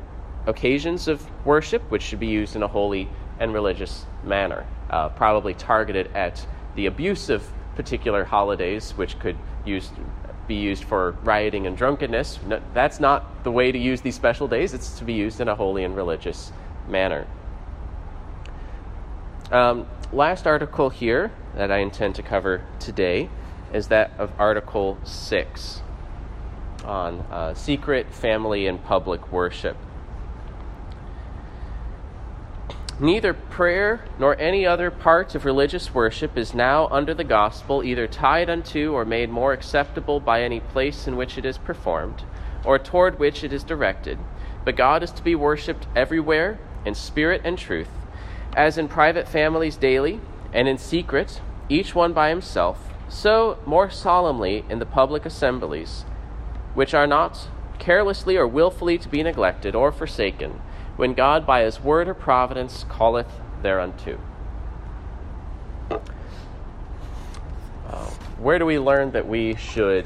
occasions 0.47 1.10
of 1.10 1.27
worship 1.45 1.82
which 1.91 2.01
should 2.01 2.19
be 2.19 2.27
used 2.27 2.56
in 2.56 2.63
a 2.63 2.67
holy 2.67 3.10
and 3.41 3.54
religious 3.54 4.06
manner, 4.23 4.65
uh, 4.91 5.10
probably 5.10 5.56
targeted 5.56 6.15
at 6.15 6.45
the 6.75 6.86
abuse 6.86 7.30
of 7.30 7.43
particular 7.75 8.23
holidays, 8.23 8.91
which 8.91 9.17
could 9.17 9.36
use, 9.65 9.89
be 10.47 10.56
used 10.56 10.84
for 10.84 11.15
rioting 11.23 11.65
and 11.65 11.75
drunkenness. 11.75 12.39
No, 12.45 12.62
that's 12.75 12.99
not 12.99 13.43
the 13.43 13.51
way 13.51 13.71
to 13.71 13.80
use 13.80 14.01
these 14.01 14.15
special 14.15 14.47
days. 14.47 14.75
It's 14.75 14.99
to 14.99 15.04
be 15.04 15.13
used 15.13 15.41
in 15.41 15.47
a 15.47 15.56
holy 15.56 15.84
and 15.84 15.95
religious 15.95 16.54
manner. 16.88 17.25
Um, 19.51 19.88
last 20.13 20.45
article 20.45 20.91
here 20.91 21.32
that 21.56 21.71
I 21.71 21.80
intend 21.80 22.15
to 22.15 22.23
cover 22.23 22.63
today 22.80 23.27
is 23.73 23.88
that 23.88 24.12
of 24.19 24.32
Article 24.38 24.99
6 25.04 25.82
on 26.86 27.19
uh, 27.32 27.54
secret, 27.56 28.13
family, 28.13 28.67
and 28.67 28.84
public 28.84 29.32
worship. 29.32 29.77
Neither 33.01 33.33
prayer 33.33 34.05
nor 34.19 34.39
any 34.39 34.63
other 34.63 34.91
part 34.91 35.33
of 35.33 35.43
religious 35.43 35.91
worship 35.91 36.37
is 36.37 36.53
now 36.53 36.87
under 36.89 37.15
the 37.15 37.23
gospel 37.23 37.83
either 37.83 38.05
tied 38.05 38.47
unto 38.47 38.93
or 38.93 39.05
made 39.05 39.31
more 39.31 39.53
acceptable 39.53 40.19
by 40.19 40.43
any 40.43 40.59
place 40.59 41.07
in 41.07 41.15
which 41.15 41.35
it 41.35 41.43
is 41.43 41.57
performed, 41.57 42.21
or 42.63 42.77
toward 42.77 43.17
which 43.17 43.43
it 43.43 43.51
is 43.51 43.63
directed. 43.63 44.19
But 44.63 44.75
God 44.75 45.01
is 45.01 45.09
to 45.13 45.23
be 45.23 45.33
worshipped 45.33 45.87
everywhere 45.95 46.59
in 46.85 46.93
spirit 46.93 47.41
and 47.43 47.57
truth, 47.57 47.89
as 48.55 48.77
in 48.77 48.87
private 48.87 49.27
families 49.27 49.77
daily, 49.77 50.21
and 50.53 50.67
in 50.67 50.77
secret, 50.77 51.41
each 51.69 51.95
one 51.95 52.13
by 52.13 52.29
himself, 52.29 52.93
so 53.09 53.57
more 53.65 53.89
solemnly 53.89 54.63
in 54.69 54.77
the 54.77 54.85
public 54.85 55.25
assemblies, 55.25 56.05
which 56.75 56.93
are 56.93 57.07
not 57.07 57.49
carelessly 57.79 58.37
or 58.37 58.45
wilfully 58.45 58.99
to 58.99 59.09
be 59.09 59.23
neglected 59.23 59.73
or 59.73 59.91
forsaken 59.91 60.61
when 61.01 61.13
God 61.15 61.47
by 61.47 61.63
his 61.63 61.81
word 61.81 62.07
or 62.07 62.13
providence 62.13 62.85
calleth 62.87 63.25
thereunto. 63.63 64.19
Uh, 65.89 65.97
where 68.37 68.59
do 68.59 68.67
we 68.67 68.77
learn 68.77 69.09
that 69.13 69.27
we 69.27 69.55
should 69.55 70.05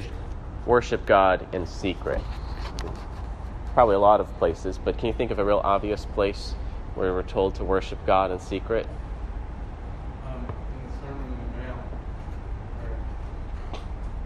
worship 0.65 1.05
God 1.05 1.53
in 1.53 1.67
secret? 1.67 2.21
Probably 3.73 3.95
a 3.95 3.99
lot 3.99 4.21
of 4.21 4.37
places, 4.37 4.77
but 4.77 4.97
can 4.97 5.07
you 5.07 5.13
think 5.13 5.31
of 5.31 5.39
a 5.39 5.43
real 5.43 5.59
obvious 5.65 6.05
place 6.05 6.55
where 6.93 7.11
we're 7.11 7.23
told 7.23 7.55
to 7.55 7.65
worship 7.65 7.99
God 8.05 8.31
in 8.31 8.39
secret? 8.39 8.87
Um, 10.25 10.47
in 10.47 10.53
the 10.87 10.93
Sermon 11.01 11.27
on 11.27 11.35
the 11.51 11.57
Mount, 11.67 11.83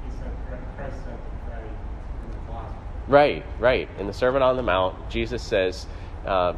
he 0.05 0.11
said 0.19 0.31
Christ 0.77 0.97
said 1.03 1.17
to 1.17 1.49
pray 1.49 1.63
in 1.63 2.31
the 2.31 2.37
closet. 2.45 2.75
Right, 3.07 3.43
right. 3.57 3.89
In 3.97 4.05
the 4.05 4.13
Sermon 4.13 4.43
on 4.43 4.55
the 4.55 4.61
Mount, 4.61 5.09
Jesus 5.09 5.41
says, 5.41 5.87
uh, 6.25 6.53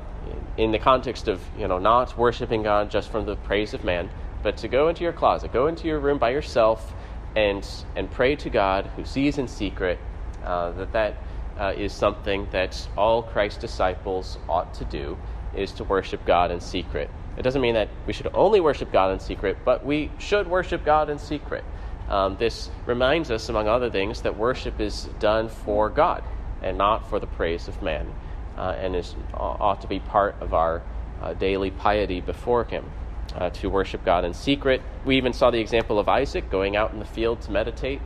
in 0.58 0.72
the 0.72 0.80
context 0.80 1.28
of 1.28 1.42
you 1.58 1.68
know 1.68 1.80
not 1.80 2.18
worshiping 2.18 2.64
God 2.64 2.92
just 2.92 3.10
from 3.10 3.26
the 3.26 3.36
praise 3.36 3.74
of 3.74 3.84
man, 3.84 4.10
but 4.44 4.58
to 4.58 4.68
go 4.68 4.90
into 4.90 5.04
your 5.04 5.14
closet, 5.14 5.52
go 5.54 5.68
into 5.68 5.88
your 5.88 6.00
room 6.00 6.18
by 6.18 6.30
yourself, 6.30 6.94
and 7.36 7.68
and 7.96 8.10
pray 8.12 8.36
to 8.38 8.50
God 8.50 8.88
who 8.96 9.06
sees 9.06 9.38
in 9.38 9.48
secret. 9.48 10.00
Uh, 10.44 10.72
that 10.72 10.92
that 10.94 11.18
uh, 11.58 11.74
is 11.76 11.94
something 11.94 12.48
that 12.52 12.88
all 12.98 13.22
Christ's 13.22 13.60
disciples 13.60 14.38
ought 14.50 14.74
to 14.76 14.86
do 14.86 15.18
is 15.54 15.72
to 15.74 15.84
worship 15.84 16.26
God 16.26 16.50
in 16.50 16.60
secret. 16.60 17.10
It 17.38 17.44
doesn't 17.44 17.62
mean 17.62 17.76
that 17.76 17.90
we 18.08 18.14
should 18.14 18.28
only 18.34 18.60
worship 18.60 18.92
God 18.92 19.12
in 19.12 19.20
secret, 19.20 19.58
but 19.64 19.86
we 19.86 20.12
should 20.18 20.48
worship 20.48 20.84
God 20.84 21.10
in 21.10 21.20
secret. 21.20 21.64
Um, 22.10 22.36
this 22.38 22.70
reminds 22.86 23.32
us, 23.32 23.48
among 23.48 23.68
other 23.68 23.90
things, 23.90 24.22
that 24.22 24.36
worship 24.36 24.82
is 24.82 25.06
done 25.20 25.48
for 25.48 25.90
God 25.90 26.24
and 26.62 26.78
not 26.78 27.10
for 27.10 27.20
the 27.20 27.28
praise 27.28 27.68
of 27.68 27.82
man 27.82 28.14
uh, 28.62 28.76
and 28.78 28.96
is, 28.96 29.16
ought 29.34 29.82
to 29.82 29.88
be 29.88 30.00
part 30.00 30.36
of 30.40 30.54
our 30.54 30.84
uh, 31.22 31.34
daily 31.34 31.72
piety 31.72 32.22
before 32.22 32.64
Him. 32.64 32.86
Uh, 33.34 33.50
to 33.50 33.70
worship 33.70 34.04
God 34.04 34.26
in 34.26 34.34
secret. 34.34 34.82
We 35.06 35.16
even 35.16 35.32
saw 35.32 35.52
the 35.52 35.60
example 35.60 36.00
of 36.00 36.10
Isaac 36.10 36.52
going 36.52 36.76
out 36.76 36.92
in 36.92 37.00
the 37.00 37.06
field 37.06 37.40
to 37.44 37.52
meditate. 37.52 38.02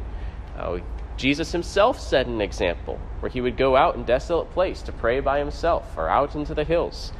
Uh, 0.55 0.77
Jesus 1.17 1.51
himself 1.51 1.99
set 1.99 2.27
an 2.27 2.41
example 2.41 2.99
where 3.21 3.31
he 3.31 3.41
would 3.41 3.57
go 3.57 3.75
out 3.75 3.95
in 3.95 4.03
desolate 4.03 4.51
place 4.51 4.83
to 4.83 4.91
pray 4.91 5.21
by 5.21 5.39
himself 5.39 5.97
or 5.97 6.09
out 6.09 6.35
into 6.35 6.53
the 6.53 6.63
hills. 6.63 7.11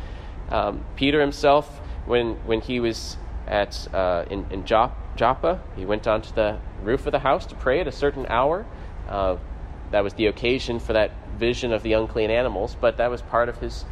Um, 0.50 0.86
Peter 0.96 1.20
himself, 1.20 1.80
when, 2.06 2.36
when 2.46 2.62
he 2.62 2.80
was 2.80 3.18
at, 3.48 3.88
uh, 3.92 4.26
in, 4.30 4.46
in 4.52 4.66
Joppa, 4.66 5.64
he 5.76 5.84
went 5.84 6.06
onto 6.06 6.32
the 6.32 6.60
roof 6.84 7.08
of 7.08 7.12
the 7.12 7.20
house 7.20 7.48
to 7.48 7.56
pray 7.56 7.80
at 7.80 7.88
a 7.88 7.92
certain 7.92 8.28
hour. 8.28 8.68
Uh, 9.10 9.38
that 9.92 10.04
was 10.04 10.14
the 10.14 10.28
occasion 10.28 10.80
for 10.80 10.94
that 10.94 11.12
vision 11.38 11.72
of 11.72 11.84
the 11.84 11.94
unclean 11.94 12.32
animals, 12.32 12.76
but 12.80 12.98
that 12.98 13.10
was 13.10 13.22
part 13.22 13.50
of 13.50 13.58
his 13.60 13.86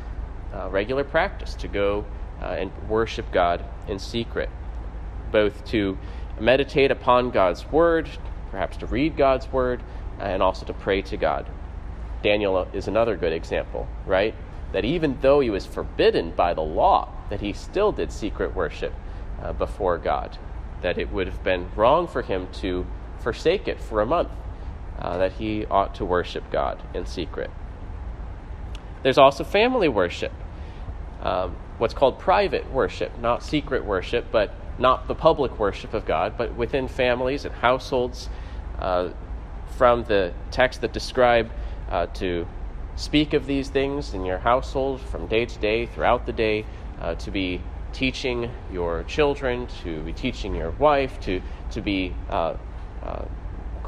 uh, 0.54 0.70
regular 0.70 1.04
practice 1.04 1.56
to 1.56 1.68
go 1.68 2.06
uh, 2.42 2.46
and 2.46 2.72
worship 2.90 3.32
God 3.32 3.64
in 3.88 4.00
secret, 4.00 4.50
both 5.32 5.66
to 5.66 5.98
meditate 6.40 6.92
upon 6.92 7.32
God's 7.32 7.66
word, 7.72 8.10
perhaps 8.52 8.78
to 8.78 8.86
read 8.86 9.18
God's 9.18 9.52
word, 9.52 9.82
and 10.20 10.42
also 10.42 10.66
to 10.66 10.74
pray 10.74 11.02
to 11.04 11.18
God. 11.18 11.48
Daniel 12.22 12.68
is 12.74 12.88
another 12.88 13.18
good 13.18 13.34
example, 13.34 13.88
right? 14.06 14.34
That 14.72 14.86
even 14.86 15.18
though 15.22 15.40
he 15.40 15.50
was 15.50 15.66
forbidden 15.66 16.32
by 16.32 16.54
the 16.54 16.62
law, 16.62 17.10
that 17.30 17.42
he 17.42 17.54
still 17.54 17.92
did 17.92 18.12
secret 18.12 18.56
worship 18.56 18.94
uh, 19.42 19.54
before 19.54 19.98
God. 19.98 20.38
That 20.82 20.98
it 20.98 21.12
would 21.12 21.28
have 21.28 21.44
been 21.44 21.70
wrong 21.76 22.08
for 22.08 22.22
him 22.22 22.48
to 22.62 22.86
forsake 23.20 23.68
it 23.68 23.80
for 23.80 24.02
a 24.02 24.06
month 24.06 24.30
uh, 25.00 25.18
that 25.18 25.34
he 25.34 25.66
ought 25.66 25.96
to 25.96 26.06
worship 26.06 26.44
God 26.52 26.82
in 26.94 27.06
secret. 27.06 27.50
There's 29.04 29.18
also 29.18 29.44
family 29.44 29.90
worship, 29.90 30.32
um, 31.22 31.56
what's 31.78 31.94
called 31.94 32.20
private 32.20 32.72
worship, 32.72 33.18
not 33.20 33.44
secret 33.44 33.86
worship, 33.86 34.26
but 34.32 34.54
not 34.80 35.08
the 35.08 35.16
public 35.16 35.60
worship 35.60 35.94
of 35.94 36.06
God, 36.06 36.36
but 36.38 36.56
within 36.56 36.88
families 36.88 37.46
and 37.46 37.54
households. 37.54 38.30
Uh, 38.80 39.10
from 39.78 40.04
the 40.04 40.34
text 40.52 40.82
that 40.82 40.94
describe 40.94 41.52
uh, 41.90 42.06
to 42.08 42.48
speak 42.96 43.34
of 43.34 43.46
these 43.46 43.70
things 43.70 44.14
in 44.14 44.26
your 44.26 44.38
household 44.38 45.02
from 45.02 45.28
day 45.28 45.46
to 45.46 45.60
day, 45.60 45.86
throughout 45.86 46.26
the 46.26 46.34
day, 46.34 46.66
uh, 47.02 47.16
to 47.16 47.32
be 47.32 47.62
teaching 47.92 48.52
your 48.72 49.04
children, 49.04 49.68
to 49.84 50.02
be 50.04 50.14
teaching 50.14 50.56
your 50.56 50.72
wife, 50.72 51.20
to, 51.20 51.42
to 51.72 51.82
be 51.82 52.14
uh, 52.30 52.56
uh 53.04 53.26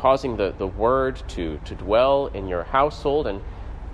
causing 0.06 0.38
the, 0.38 0.54
the 0.60 0.68
word 0.68 1.20
to, 1.28 1.60
to 1.66 1.74
dwell 1.74 2.28
in 2.28 2.48
your 2.48 2.64
household 2.64 3.26
and 3.26 3.42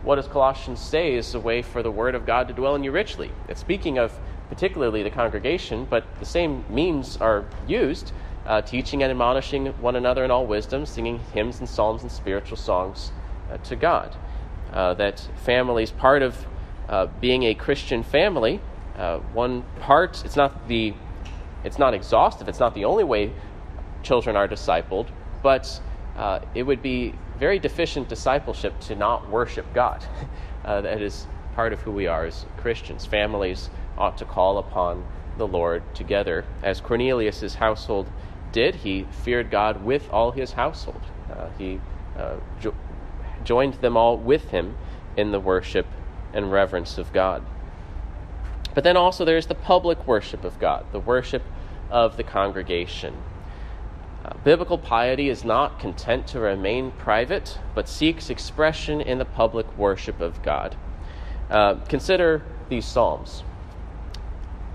what 0.04 0.16
does 0.18 0.28
Colossians 0.28 0.82
say 0.82 1.16
is 1.16 1.34
a 1.34 1.40
way 1.40 1.62
for 1.62 1.82
the 1.82 1.90
Word 1.90 2.16
of 2.16 2.26
God 2.26 2.50
to 2.50 2.54
dwell 2.54 2.76
in 2.76 2.84
you 2.84 2.92
richly? 2.92 3.32
It's 3.48 3.62
speaking 3.62 3.98
of 3.98 4.12
particularly 4.50 5.04
the 5.04 5.10
congregation, 5.10 5.88
but 5.90 6.04
the 6.20 6.26
same 6.26 6.66
means 6.70 7.16
are 7.16 7.46
used 7.66 8.12
uh, 8.46 8.62
teaching 8.62 9.02
and 9.04 9.10
admonishing 9.10 9.68
one 9.80 9.96
another 9.96 10.26
in 10.26 10.32
all 10.32 10.46
wisdom, 10.46 10.86
singing 10.86 11.20
hymns 11.34 11.60
and 11.60 11.70
psalms 11.70 12.02
and 12.02 12.12
spiritual 12.12 12.58
songs 12.58 13.14
uh, 13.50 13.56
to 13.60 13.78
God. 13.78 14.14
Uh, 14.74 14.94
that 14.96 15.26
family 15.46 15.84
is 15.84 15.92
part 15.92 16.22
of 16.24 16.46
uh, 16.90 17.06
being 17.22 17.44
a 17.44 17.54
Christian 17.54 18.04
family. 18.04 18.60
Uh, 18.98 19.20
one 19.32 19.64
part, 19.80 20.26
it's 20.26 20.36
not 20.36 20.68
the, 20.68 20.94
it's 21.64 21.80
not 21.80 21.94
exhaustive. 21.94 22.50
It's 22.50 22.60
not 22.60 22.76
the 22.76 22.84
only 22.84 23.06
way 23.06 23.32
children 24.04 24.36
are 24.36 24.50
discipled, 24.50 25.08
but 25.42 25.80
uh, 26.16 26.40
it 26.54 26.64
would 26.64 26.82
be 26.82 27.16
very 27.38 27.60
deficient 27.60 28.10
discipleship 28.10 28.80
to 28.82 28.96
not 28.96 29.30
worship 29.30 29.66
God. 29.74 30.04
that 30.64 31.02
is 31.02 31.28
part 31.56 31.74
of 31.74 31.82
who 31.82 31.92
we 31.92 32.08
are 32.08 32.26
as 32.26 32.46
Christians. 32.58 33.06
Families 33.06 33.70
ought 33.98 34.18
to 34.18 34.26
call 34.26 34.58
upon 34.58 35.06
the 35.38 35.48
Lord 35.48 35.84
together, 35.96 36.46
as 36.62 36.82
Cornelius's 36.82 37.56
household 37.56 38.08
did. 38.52 38.76
He 38.76 39.08
feared 39.12 39.50
God 39.50 39.84
with 39.84 40.10
all 40.12 40.32
his 40.32 40.54
household. 40.54 41.02
Uh, 41.32 41.50
he 41.58 41.80
uh, 42.18 42.36
jo- 42.60 42.76
joined 43.44 43.76
them 43.76 43.98
all 43.98 44.18
with 44.18 44.50
him 44.50 44.78
in 45.18 45.32
the 45.32 45.40
worship 45.40 45.88
and 46.34 46.52
reverence 46.52 46.98
of 46.98 47.12
God. 47.14 47.46
But 48.74 48.84
then 48.84 48.96
also 48.96 49.26
there's 49.26 49.48
the 49.48 49.56
public 49.56 50.08
worship 50.08 50.44
of 50.44 50.60
God, 50.60 50.86
the 50.92 51.00
worship 51.00 51.44
of 51.90 52.18
the 52.18 52.24
congregation. 52.24 53.16
Uh, 54.32 54.38
biblical 54.46 54.78
piety 54.78 55.28
is 55.28 55.44
not 55.44 55.78
content 55.78 56.26
to 56.26 56.40
remain 56.40 56.92
private, 56.92 57.60
but 57.76 57.90
seeks 57.90 58.30
expression 58.30 59.02
in 59.02 59.18
the 59.18 59.26
public 59.26 59.78
worship 59.78 60.22
of 60.22 60.42
God. 60.42 60.76
Uh, 61.50 61.76
consider 61.90 62.42
these 62.70 62.86
Psalms 62.86 63.44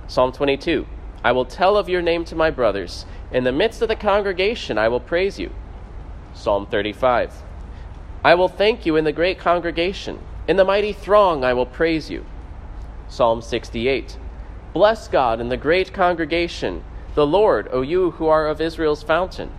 Psalm 0.09 0.31
22 0.31 0.87
I 1.25 1.33
will 1.33 1.47
tell 1.47 1.79
of 1.79 1.89
your 1.89 2.03
name 2.03 2.25
to 2.27 2.37
my 2.37 2.51
brothers. 2.51 3.07
In 3.33 3.45
the 3.45 3.53
midst 3.53 3.81
of 3.81 3.89
the 3.89 3.97
congregation, 3.97 4.77
I 4.77 4.89
will 4.89 5.01
praise 5.01 5.39
you. 5.39 5.51
Psalm 6.35 6.67
35 6.67 7.43
I 8.23 8.35
will 8.35 8.49
thank 8.49 8.85
you 8.85 8.97
in 8.97 9.05
the 9.05 9.13
great 9.13 9.39
congregation. 9.39 10.19
In 10.47 10.57
the 10.57 10.65
mighty 10.65 10.93
throng, 10.93 11.45
I 11.45 11.55
will 11.55 11.67
praise 11.67 12.11
you. 12.11 12.27
Psalm 13.09 13.41
68 13.41 14.19
Bless 14.75 15.09
God 15.09 15.41
in 15.41 15.49
the 15.49 15.57
great 15.57 15.95
congregation, 15.95 16.85
the 17.17 17.27
Lord, 17.27 17.67
O 17.73 17.81
you 17.81 18.11
who 18.13 18.27
are 18.27 18.47
of 18.47 18.61
Israel's 18.61 19.03
fountain. 19.03 19.51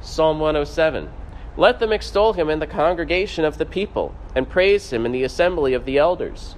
Psalm 0.00 0.38
107 0.38 1.10
Let 1.56 1.80
them 1.80 1.92
extol 1.92 2.34
him 2.34 2.48
in 2.48 2.60
the 2.60 2.68
congregation 2.68 3.44
of 3.44 3.58
the 3.58 3.66
people, 3.66 4.14
and 4.36 4.48
praise 4.48 4.92
him 4.92 5.04
in 5.04 5.10
the 5.10 5.24
assembly 5.24 5.74
of 5.74 5.84
the 5.84 5.98
elders. 5.98 6.54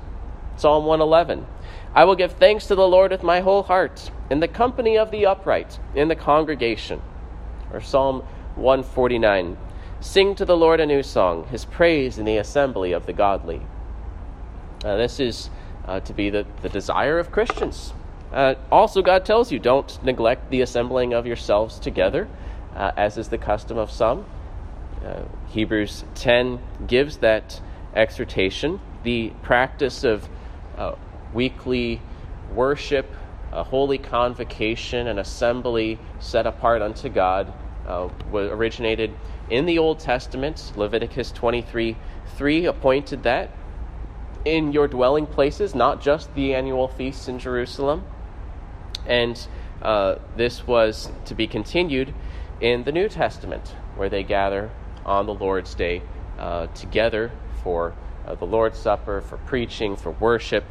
Psalm 0.56 0.84
111 0.84 1.46
I 1.94 2.04
will 2.04 2.16
give 2.16 2.32
thanks 2.32 2.66
to 2.66 2.74
the 2.74 2.86
Lord 2.86 3.12
with 3.12 3.22
my 3.22 3.40
whole 3.40 3.62
heart, 3.62 4.10
in 4.28 4.40
the 4.40 4.46
company 4.46 4.98
of 4.98 5.10
the 5.10 5.24
upright, 5.24 5.80
in 5.94 6.08
the 6.08 6.14
congregation. 6.14 7.00
Or 7.72 7.80
Psalm 7.80 8.20
149 8.56 9.56
Sing 10.00 10.34
to 10.34 10.44
the 10.44 10.56
Lord 10.56 10.80
a 10.80 10.86
new 10.86 11.02
song, 11.02 11.46
his 11.46 11.64
praise 11.64 12.18
in 12.18 12.26
the 12.26 12.36
assembly 12.36 12.92
of 12.92 13.06
the 13.06 13.14
godly. 13.14 13.62
Uh, 14.84 14.96
this 14.96 15.18
is 15.18 15.48
uh, 15.86 16.00
to 16.00 16.12
be 16.12 16.28
the, 16.28 16.44
the 16.60 16.68
desire 16.68 17.18
of 17.18 17.32
Christians. 17.32 17.94
Uh, 18.32 18.54
also, 18.70 19.02
God 19.02 19.24
tells 19.24 19.50
you 19.50 19.58
don't 19.58 20.02
neglect 20.04 20.50
the 20.50 20.60
assembling 20.60 21.12
of 21.14 21.26
yourselves 21.26 21.78
together, 21.78 22.28
uh, 22.74 22.92
as 22.96 23.18
is 23.18 23.28
the 23.28 23.38
custom 23.38 23.76
of 23.76 23.90
some. 23.90 24.24
Uh, 25.04 25.22
Hebrews 25.48 26.04
10 26.14 26.60
gives 26.86 27.18
that 27.18 27.60
exhortation. 27.94 28.80
The 29.02 29.30
practice 29.42 30.04
of 30.04 30.28
uh, 30.76 30.94
weekly 31.34 32.00
worship, 32.54 33.06
a 33.52 33.64
holy 33.64 33.98
convocation, 33.98 35.08
an 35.08 35.18
assembly 35.18 35.98
set 36.20 36.46
apart 36.46 36.82
unto 36.82 37.08
God, 37.08 37.52
originated 38.32 39.12
in 39.48 39.66
the 39.66 39.78
Old 39.78 39.98
Testament, 39.98 40.72
Leviticus 40.76 41.32
23 41.32 41.96
3 42.36 42.66
appointed 42.66 43.24
that 43.24 43.50
in 44.44 44.72
your 44.72 44.88
dwelling 44.88 45.26
places, 45.26 45.74
not 45.74 46.00
just 46.00 46.32
the 46.34 46.54
annual 46.54 46.88
feasts 46.88 47.28
in 47.28 47.38
Jerusalem. 47.38 48.04
And 49.06 49.46
uh, 49.82 50.16
this 50.36 50.66
was 50.66 51.10
to 51.26 51.34
be 51.34 51.46
continued 51.46 52.14
in 52.60 52.84
the 52.84 52.92
New 52.92 53.08
Testament, 53.08 53.74
where 53.96 54.08
they 54.08 54.22
gather 54.22 54.70
on 55.06 55.26
the 55.26 55.34
Lord's 55.34 55.74
Day 55.74 56.02
uh, 56.38 56.66
together 56.68 57.30
for 57.62 57.94
uh, 58.26 58.34
the 58.34 58.44
Lord's 58.44 58.78
Supper, 58.78 59.20
for 59.20 59.38
preaching, 59.38 59.96
for 59.96 60.10
worship. 60.12 60.64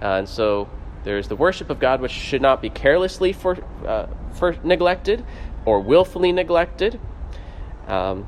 Uh, 0.00 0.18
and 0.18 0.28
so 0.28 0.68
there's 1.04 1.28
the 1.28 1.36
worship 1.36 1.70
of 1.70 1.80
God, 1.80 2.00
which 2.00 2.12
should 2.12 2.42
not 2.42 2.60
be 2.60 2.70
carelessly 2.70 3.32
for, 3.32 3.56
uh, 3.86 4.06
for 4.32 4.56
neglected 4.62 5.24
or 5.64 5.80
willfully 5.80 6.32
neglected 6.32 7.00
um, 7.86 8.26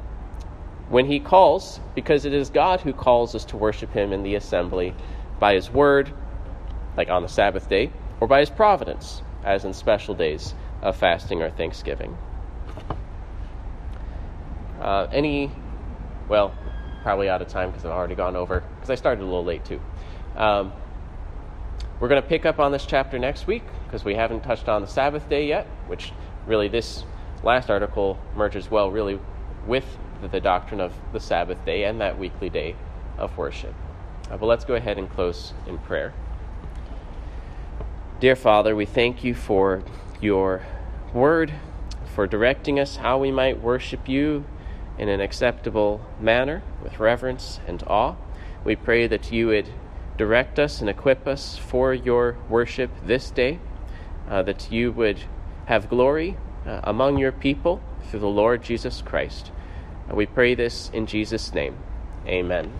when 0.88 1.06
he 1.06 1.20
calls, 1.20 1.80
because 1.94 2.24
it 2.24 2.32
is 2.32 2.50
God 2.50 2.80
who 2.80 2.92
calls 2.92 3.34
us 3.34 3.44
to 3.46 3.56
worship 3.56 3.92
him 3.92 4.12
in 4.12 4.22
the 4.22 4.34
assembly 4.34 4.94
by 5.38 5.54
his 5.54 5.70
word, 5.70 6.12
like 6.96 7.08
on 7.08 7.22
the 7.22 7.28
Sabbath 7.28 7.68
day, 7.68 7.92
or 8.20 8.28
by 8.28 8.40
his 8.40 8.50
providence, 8.50 9.22
as 9.44 9.64
in 9.64 9.72
special 9.72 10.14
days 10.14 10.54
of 10.82 10.96
fasting 10.96 11.42
or 11.42 11.50
thanksgiving. 11.50 12.16
Uh, 14.80 15.06
any, 15.12 15.50
well, 16.28 16.54
probably 17.02 17.28
out 17.28 17.42
of 17.42 17.48
time 17.48 17.70
because 17.70 17.84
I've 17.84 17.92
already 17.92 18.14
gone 18.14 18.36
over, 18.36 18.62
because 18.76 18.90
I 18.90 18.94
started 18.94 19.22
a 19.22 19.24
little 19.24 19.44
late 19.44 19.64
too. 19.64 19.80
Um, 20.36 20.72
we're 21.98 22.08
going 22.08 22.22
to 22.22 22.28
pick 22.28 22.46
up 22.46 22.58
on 22.58 22.72
this 22.72 22.86
chapter 22.86 23.18
next 23.18 23.46
week 23.46 23.62
because 23.84 24.04
we 24.04 24.14
haven't 24.14 24.42
touched 24.42 24.68
on 24.68 24.80
the 24.80 24.88
Sabbath 24.88 25.28
day 25.28 25.46
yet, 25.46 25.66
which 25.86 26.12
really 26.46 26.68
this 26.68 27.04
last 27.42 27.70
article 27.70 28.18
merges 28.34 28.70
well, 28.70 28.90
really 28.90 29.18
with 29.66 29.84
the 30.30 30.40
doctrine 30.40 30.80
of 30.80 30.94
the 31.12 31.20
Sabbath 31.20 31.62
day 31.64 31.84
and 31.84 32.00
that 32.00 32.18
weekly 32.18 32.48
day 32.48 32.76
of 33.18 33.36
worship. 33.36 33.74
Uh, 34.30 34.36
but 34.36 34.46
let's 34.46 34.64
go 34.64 34.74
ahead 34.74 34.98
and 34.98 35.10
close 35.10 35.52
in 35.66 35.76
prayer. 35.78 36.14
Dear 38.20 38.36
Father, 38.36 38.76
we 38.76 38.84
thank 38.84 39.24
you 39.24 39.34
for 39.34 39.82
your 40.20 40.60
word, 41.14 41.54
for 42.14 42.26
directing 42.26 42.78
us 42.78 42.96
how 42.96 43.16
we 43.16 43.30
might 43.30 43.62
worship 43.62 44.10
you 44.10 44.44
in 44.98 45.08
an 45.08 45.22
acceptable 45.22 46.02
manner 46.20 46.62
with 46.82 47.00
reverence 47.00 47.60
and 47.66 47.82
awe. 47.86 48.16
We 48.62 48.76
pray 48.76 49.06
that 49.06 49.32
you 49.32 49.46
would 49.46 49.70
direct 50.18 50.58
us 50.58 50.82
and 50.82 50.90
equip 50.90 51.26
us 51.26 51.56
for 51.56 51.94
your 51.94 52.36
worship 52.50 52.90
this 53.06 53.30
day, 53.30 53.58
uh, 54.28 54.42
that 54.42 54.70
you 54.70 54.92
would 54.92 55.22
have 55.64 55.88
glory 55.88 56.36
uh, 56.66 56.80
among 56.84 57.16
your 57.16 57.32
people 57.32 57.80
through 58.10 58.20
the 58.20 58.26
Lord 58.26 58.62
Jesus 58.62 59.00
Christ. 59.00 59.50
We 60.12 60.26
pray 60.26 60.54
this 60.54 60.90
in 60.92 61.06
Jesus' 61.06 61.54
name. 61.54 61.78
Amen. 62.26 62.70